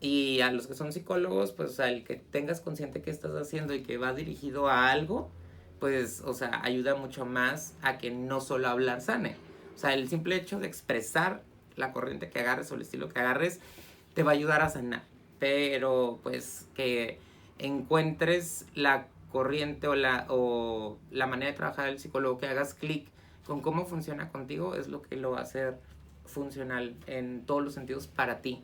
Y 0.00 0.40
a 0.40 0.52
los 0.52 0.66
que 0.68 0.74
son 0.74 0.92
psicólogos, 0.92 1.52
pues 1.52 1.80
al 1.80 2.04
que 2.04 2.16
tengas 2.16 2.60
consciente 2.60 3.02
que 3.02 3.10
estás 3.10 3.32
haciendo 3.32 3.74
y 3.74 3.82
que 3.82 3.98
va 3.98 4.12
dirigido 4.12 4.68
a 4.68 4.90
algo, 4.90 5.30
pues, 5.80 6.22
o 6.24 6.34
sea, 6.34 6.60
ayuda 6.62 6.94
mucho 6.94 7.24
más 7.24 7.74
a 7.82 7.98
que 7.98 8.10
no 8.10 8.40
solo 8.40 8.68
hablar 8.68 9.00
sane. 9.00 9.36
O 9.74 9.78
sea, 9.78 9.94
el 9.94 10.08
simple 10.08 10.36
hecho 10.36 10.60
de 10.60 10.68
expresar 10.68 11.42
la 11.76 11.92
corriente 11.92 12.28
que 12.30 12.40
agarres 12.40 12.70
o 12.70 12.74
el 12.74 12.82
estilo 12.82 13.08
que 13.08 13.18
agarres, 13.20 13.60
te 14.14 14.22
va 14.22 14.32
a 14.32 14.34
ayudar 14.34 14.62
a 14.62 14.68
sanar. 14.68 15.02
Pero, 15.38 16.20
pues, 16.22 16.66
que 16.74 17.18
encuentres 17.58 18.66
la 18.74 19.06
corriente 19.30 19.88
o 19.88 19.94
la, 19.94 20.26
o 20.28 20.98
la 21.10 21.26
manera 21.26 21.50
de 21.50 21.56
trabajar 21.56 21.86
del 21.86 21.98
psicólogo, 21.98 22.38
que 22.38 22.46
hagas 22.46 22.74
clic 22.74 23.08
con 23.46 23.60
cómo 23.60 23.86
funciona 23.86 24.30
contigo, 24.30 24.74
es 24.74 24.88
lo 24.88 25.02
que 25.02 25.16
lo 25.16 25.32
va 25.32 25.40
a 25.40 25.42
hacer 25.42 25.78
funcional 26.24 26.94
en 27.06 27.44
todos 27.46 27.62
los 27.62 27.74
sentidos 27.74 28.06
para 28.06 28.40
ti. 28.40 28.62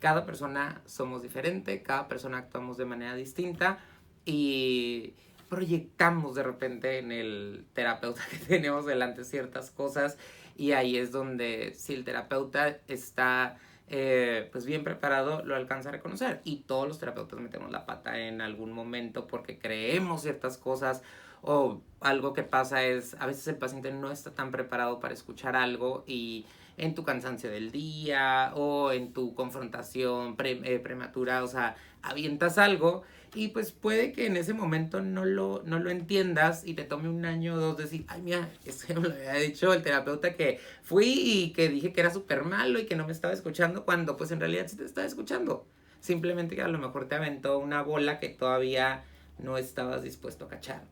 Cada 0.00 0.24
persona 0.24 0.80
somos 0.86 1.22
diferente, 1.22 1.82
cada 1.82 2.08
persona 2.08 2.38
actuamos 2.38 2.76
de 2.76 2.84
manera 2.84 3.14
distinta 3.14 3.78
y 4.24 5.14
proyectamos 5.48 6.34
de 6.34 6.42
repente 6.42 6.98
en 6.98 7.10
el 7.10 7.64
terapeuta 7.72 8.22
que 8.30 8.36
tenemos 8.38 8.86
delante 8.86 9.24
ciertas 9.24 9.70
cosas 9.70 10.18
y 10.56 10.72
ahí 10.72 10.96
es 10.96 11.12
donde 11.12 11.72
si 11.74 11.94
el 11.94 12.04
terapeuta 12.04 12.78
está 12.88 13.58
eh, 13.88 14.48
pues 14.52 14.66
bien 14.66 14.84
preparado, 14.84 15.44
lo 15.44 15.56
alcanza 15.56 15.88
a 15.88 15.92
reconocer. 15.92 16.40
Y 16.44 16.58
todos 16.66 16.86
los 16.88 16.98
terapeutas 16.98 17.40
metemos 17.40 17.70
la 17.70 17.86
pata 17.86 18.18
en 18.18 18.40
algún 18.40 18.72
momento 18.72 19.26
porque 19.26 19.58
creemos 19.58 20.22
ciertas 20.22 20.58
cosas 20.58 21.02
o 21.42 21.80
algo 22.00 22.32
que 22.32 22.42
pasa 22.42 22.82
es, 22.84 23.14
a 23.20 23.26
veces 23.26 23.46
el 23.48 23.56
paciente 23.56 23.92
no 23.92 24.10
está 24.10 24.32
tan 24.34 24.50
preparado 24.50 24.98
para 25.00 25.14
escuchar 25.14 25.56
algo 25.56 26.04
y 26.06 26.46
en 26.76 26.94
tu 26.94 27.04
cansancio 27.04 27.50
del 27.50 27.70
día 27.70 28.52
o 28.54 28.92
en 28.92 29.12
tu 29.12 29.34
confrontación 29.34 30.36
eh, 30.38 30.80
prematura, 30.82 31.42
o 31.42 31.48
sea, 31.48 31.76
avientas 32.02 32.58
algo 32.58 33.02
y 33.34 33.48
pues 33.48 33.72
puede 33.72 34.12
que 34.12 34.26
en 34.26 34.36
ese 34.36 34.54
momento 34.54 35.00
no 35.00 35.24
lo, 35.24 35.62
no 35.64 35.78
lo 35.78 35.90
entiendas 35.90 36.66
y 36.66 36.74
te 36.74 36.84
tome 36.84 37.08
un 37.08 37.24
año 37.24 37.54
o 37.54 37.58
dos 37.58 37.76
decir, 37.76 38.04
ay, 38.08 38.22
mira, 38.22 38.48
eso 38.64 38.86
me 39.00 39.08
lo 39.08 39.14
había 39.14 39.34
dicho 39.34 39.72
el 39.72 39.82
terapeuta 39.82 40.34
que 40.34 40.60
fui 40.82 41.12
y 41.14 41.52
que 41.52 41.68
dije 41.68 41.92
que 41.92 42.00
era 42.00 42.10
súper 42.10 42.44
malo 42.44 42.78
y 42.78 42.86
que 42.86 42.96
no 42.96 43.06
me 43.06 43.12
estaba 43.12 43.34
escuchando, 43.34 43.84
cuando 43.84 44.16
pues 44.16 44.30
en 44.30 44.40
realidad 44.40 44.66
sí 44.68 44.76
te 44.76 44.84
estaba 44.84 45.06
escuchando. 45.06 45.66
Simplemente 46.00 46.56
que 46.56 46.62
a 46.62 46.68
lo 46.68 46.78
mejor 46.78 47.08
te 47.08 47.16
aventó 47.16 47.58
una 47.58 47.82
bola 47.82 48.20
que 48.20 48.28
todavía 48.28 49.04
no 49.38 49.58
estabas 49.58 50.02
dispuesto 50.02 50.46
a 50.46 50.48
cachar. 50.48 50.82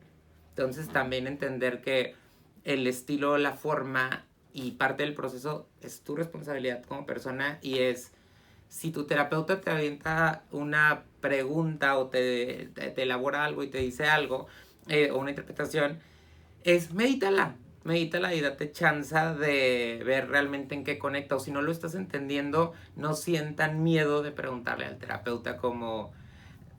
Entonces 0.50 0.88
también 0.88 1.26
entender 1.26 1.80
que 1.80 2.14
el 2.64 2.86
estilo, 2.86 3.38
la 3.38 3.52
forma 3.52 4.24
y 4.52 4.72
parte 4.72 5.04
del 5.04 5.14
proceso 5.14 5.68
es 5.82 6.00
tu 6.00 6.16
responsabilidad 6.16 6.82
como 6.84 7.06
persona 7.06 7.58
y 7.62 7.78
es 7.78 8.12
si 8.68 8.90
tu 8.90 9.04
terapeuta 9.04 9.60
te 9.60 9.70
avienta 9.70 10.42
una 10.52 11.04
pregunta 11.20 11.98
o 11.98 12.08
te, 12.08 12.70
te, 12.74 13.02
elabora 13.02 13.44
algo 13.44 13.62
y 13.62 13.68
te 13.68 13.78
dice 13.78 14.06
algo, 14.06 14.46
eh, 14.88 15.10
o 15.10 15.18
una 15.18 15.30
interpretación, 15.30 15.98
es 16.64 16.92
medítala, 16.92 17.56
medítala 17.84 18.34
y 18.34 18.40
date 18.40 18.72
chance 18.72 19.14
de 19.16 20.02
ver 20.04 20.28
realmente 20.28 20.74
en 20.74 20.84
qué 20.84 20.98
conecta. 20.98 21.36
O 21.36 21.40
si 21.40 21.50
no 21.50 21.62
lo 21.62 21.72
estás 21.72 21.94
entendiendo, 21.94 22.74
no 22.96 23.14
sientan 23.14 23.82
miedo 23.82 24.22
de 24.22 24.32
preguntarle 24.32 24.86
al 24.86 24.98
terapeuta 24.98 25.56
como 25.56 26.12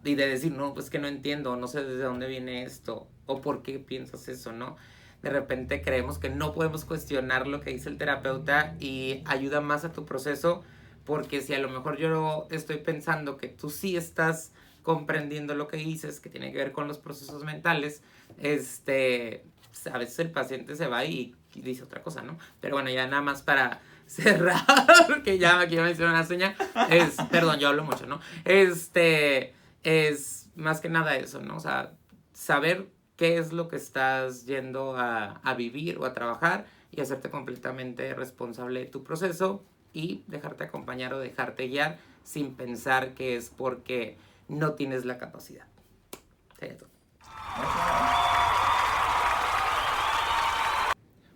y 0.04 0.16
de 0.16 0.28
decir, 0.28 0.52
no, 0.52 0.74
pues 0.74 0.90
que 0.90 1.00
no 1.00 1.08
entiendo, 1.08 1.56
no 1.58 1.68
sé 1.68 1.84
desde 1.84 2.04
dónde 2.04 2.28
viene 2.28 2.64
esto, 2.64 3.08
o 3.26 3.42
por 3.42 3.62
qué 3.62 3.80
piensas 3.80 4.28
eso, 4.30 4.52
¿no? 4.52 4.78
De 5.22 5.30
repente 5.30 5.82
creemos 5.82 6.20
que 6.20 6.30
no 6.30 6.54
podemos 6.54 6.86
cuestionar 6.86 7.48
lo 7.48 7.60
que 7.60 7.72
dice 7.72 7.90
el 7.90 7.98
terapeuta 7.98 8.76
y 8.80 9.24
ayuda 9.26 9.62
más 9.62 9.84
a 9.84 9.92
tu 9.92 10.06
proceso 10.06 10.64
porque 11.08 11.42
si 11.42 11.54
a 11.54 11.60
lo 11.60 11.70
mejor 11.70 11.98
yo 11.98 12.48
estoy 12.52 12.78
pensando 12.78 13.38
que 13.38 13.48
tú 13.48 13.70
sí 13.70 13.96
estás 13.96 14.52
comprendiendo 14.84 15.56
lo 15.56 15.70
que 15.70 15.78
dices, 15.78 16.20
que 16.20 16.30
tiene 16.30 16.52
que 16.52 16.58
ver 16.58 16.74
con 16.74 16.88
los 16.88 16.98
procesos 16.98 17.44
mentales, 17.46 18.04
este, 18.40 19.44
pues, 19.72 19.88
a 19.88 19.98
veces 19.98 20.20
el 20.20 20.32
paciente 20.32 20.76
se 20.76 20.88
va 20.88 21.06
y, 21.06 21.34
dice 21.56 21.84
otra 21.84 22.04
cosa, 22.04 22.22
¿no? 22.22 22.38
Pero 22.60 22.76
bueno, 22.76 22.90
ya 22.90 23.08
nada 23.08 23.22
más 23.22 23.42
para 23.42 23.82
cerrar, 24.06 25.24
que 25.24 25.40
ya 25.40 25.62
aquí 25.62 25.78
me 25.78 25.90
hicieron 25.90 26.14
una 26.14 26.26
seña, 26.26 26.56
es, 26.90 27.16
perdón, 27.32 27.60
yo 27.60 27.70
hablo 27.70 27.86
mucho, 27.86 28.06
¿no? 28.06 28.20
Este, 28.44 29.54
es 29.84 30.50
más 30.56 30.82
que 30.82 30.90
nada 30.90 31.16
eso, 31.16 31.42
¿no? 31.42 31.56
O 31.56 31.60
sea, 31.62 31.94
saber 32.34 32.88
qué 33.16 33.38
es 33.38 33.54
lo 33.54 33.70
que 33.70 33.78
estás 33.78 34.46
yendo 34.46 34.98
a, 34.98 35.40
a 35.44 35.54
vivir 35.54 35.98
o 36.00 36.06
a 36.06 36.14
trabajar 36.14 36.66
y 36.92 37.00
hacerte 37.00 37.30
completamente 37.30 38.14
responsable 38.14 38.82
de 38.82 38.86
tu 38.88 39.04
proceso 39.04 39.64
y 39.98 40.24
dejarte 40.28 40.66
acompañar 40.66 41.12
o 41.16 41.20
dejarte 41.20 41.68
guiar 41.68 41.98
sin 42.24 42.54
pensar 42.56 43.16
que 43.16 43.36
es 43.36 43.50
porque 43.50 44.16
no 44.48 44.74
tienes 44.74 45.06
la 45.06 45.18
capacidad. 45.18 45.66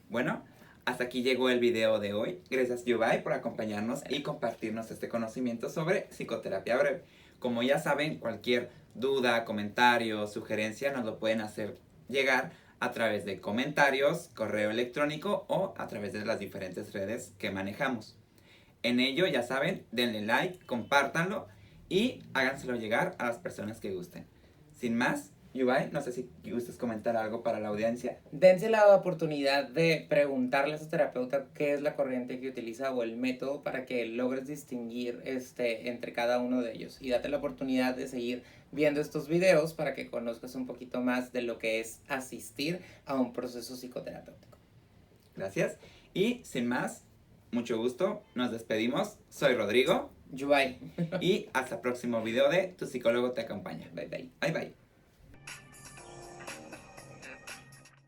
Bueno, 0.10 0.43
hasta 0.86 1.06
aquí 1.06 1.24
llegó 1.24 1.50
el 1.50 1.60
video 1.60 1.97
de 2.00 2.13
hoy. 2.13 2.43
Gracias 2.52 2.86
Yubai 2.86 3.24
por 3.24 3.34
acompañarnos 3.34 4.04
y 4.10 4.21
compartirnos 4.21 4.91
este 4.91 5.10
conocimiento 5.10 5.69
sobre 5.71 6.02
psicoterapia 6.12 6.78
breve. 6.78 7.04
Como 7.39 7.63
ya 7.63 7.80
saben, 7.80 8.19
cualquier 8.19 8.69
duda, 8.93 9.43
comentario, 9.43 10.28
sugerencia 10.28 10.91
nos 10.91 11.06
lo 11.06 11.17
pueden 11.17 11.41
hacer 11.41 11.80
llegar 12.10 12.52
a 12.80 12.91
través 12.91 13.26
de 13.26 13.41
comentarios, 13.41 14.30
correo 14.36 14.69
electrónico 14.69 15.45
o 15.47 15.74
a 15.78 15.88
través 15.88 16.13
de 16.13 16.26
las 16.26 16.38
diferentes 16.38 16.93
redes 16.93 17.34
que 17.39 17.50
manejamos. 17.50 18.20
En 18.84 19.00
ello, 19.00 19.28
ya 19.28 19.44
saben, 19.44 19.86
denle 19.91 20.22
like, 20.22 20.65
compártanlo 20.65 21.48
y 21.89 22.24
háganselo 22.34 22.76
llegar 22.76 23.15
a 23.20 23.26
las 23.26 23.38
personas 23.38 23.80
que 23.80 23.91
gusten. 23.91 24.26
Sin 24.72 24.96
más, 24.98 25.32
Yubai, 25.54 25.89
no 25.91 26.02
sé 26.02 26.13
si 26.13 26.30
gustas 26.50 26.78
comentar 26.78 27.17
algo 27.17 27.44
para 27.44 27.60
la 27.60 27.67
audiencia. 27.67 28.20
Dense 28.32 28.70
la 28.70 28.96
oportunidad 28.96 29.67
de 29.67 30.06
preguntarle 30.08 30.76
a 30.76 30.78
su 30.78 30.88
terapeuta 30.88 31.48
qué 31.54 31.74
es 31.74 31.82
la 31.82 31.96
corriente 31.96 32.39
que 32.39 32.48
utiliza 32.48 32.94
o 32.94 33.04
el 33.04 33.17
método 33.17 33.62
para 33.62 33.86
que 33.86 34.06
logres 34.06 34.48
distinguir 34.48 35.22
este, 35.26 35.89
entre 35.89 36.13
cada 36.13 36.39
uno 36.39 36.62
de 36.62 36.72
ellos. 36.72 36.98
Y 37.02 37.10
date 37.10 37.28
la 37.28 37.38
oportunidad 37.38 37.96
de 37.96 38.08
seguir 38.08 38.44
viendo 38.72 39.02
estos 39.02 39.28
videos 39.28 39.74
para 39.74 39.94
que 39.94 40.10
conozcas 40.10 40.56
un 40.56 40.65
poquito 40.65 41.02
más 41.02 41.34
de 41.34 41.41
lo 41.41 41.58
que 41.58 41.82
es 41.82 42.00
asistir 42.08 42.80
a 43.06 43.15
un 43.15 43.34
proceso 43.34 43.76
psicoterapéutico. 43.76 44.58
Gracias. 45.36 45.78
Y 46.13 46.39
sin 46.46 46.67
más, 46.67 47.04
mucho 47.51 47.77
gusto, 47.77 48.23
nos 48.35 48.51
despedimos. 48.51 49.17
Soy 49.29 49.55
Rodrigo. 49.55 50.11
Y 51.19 51.47
hasta 51.53 51.75
el 51.75 51.81
próximo 51.81 52.23
video 52.23 52.49
de 52.49 52.67
Tu 52.77 52.85
psicólogo 52.85 53.31
te 53.31 53.41
acompaña. 53.41 53.89
Bye 53.93 54.07
bye. 54.07 54.31
Bye 54.39 54.51
bye. 54.51 54.81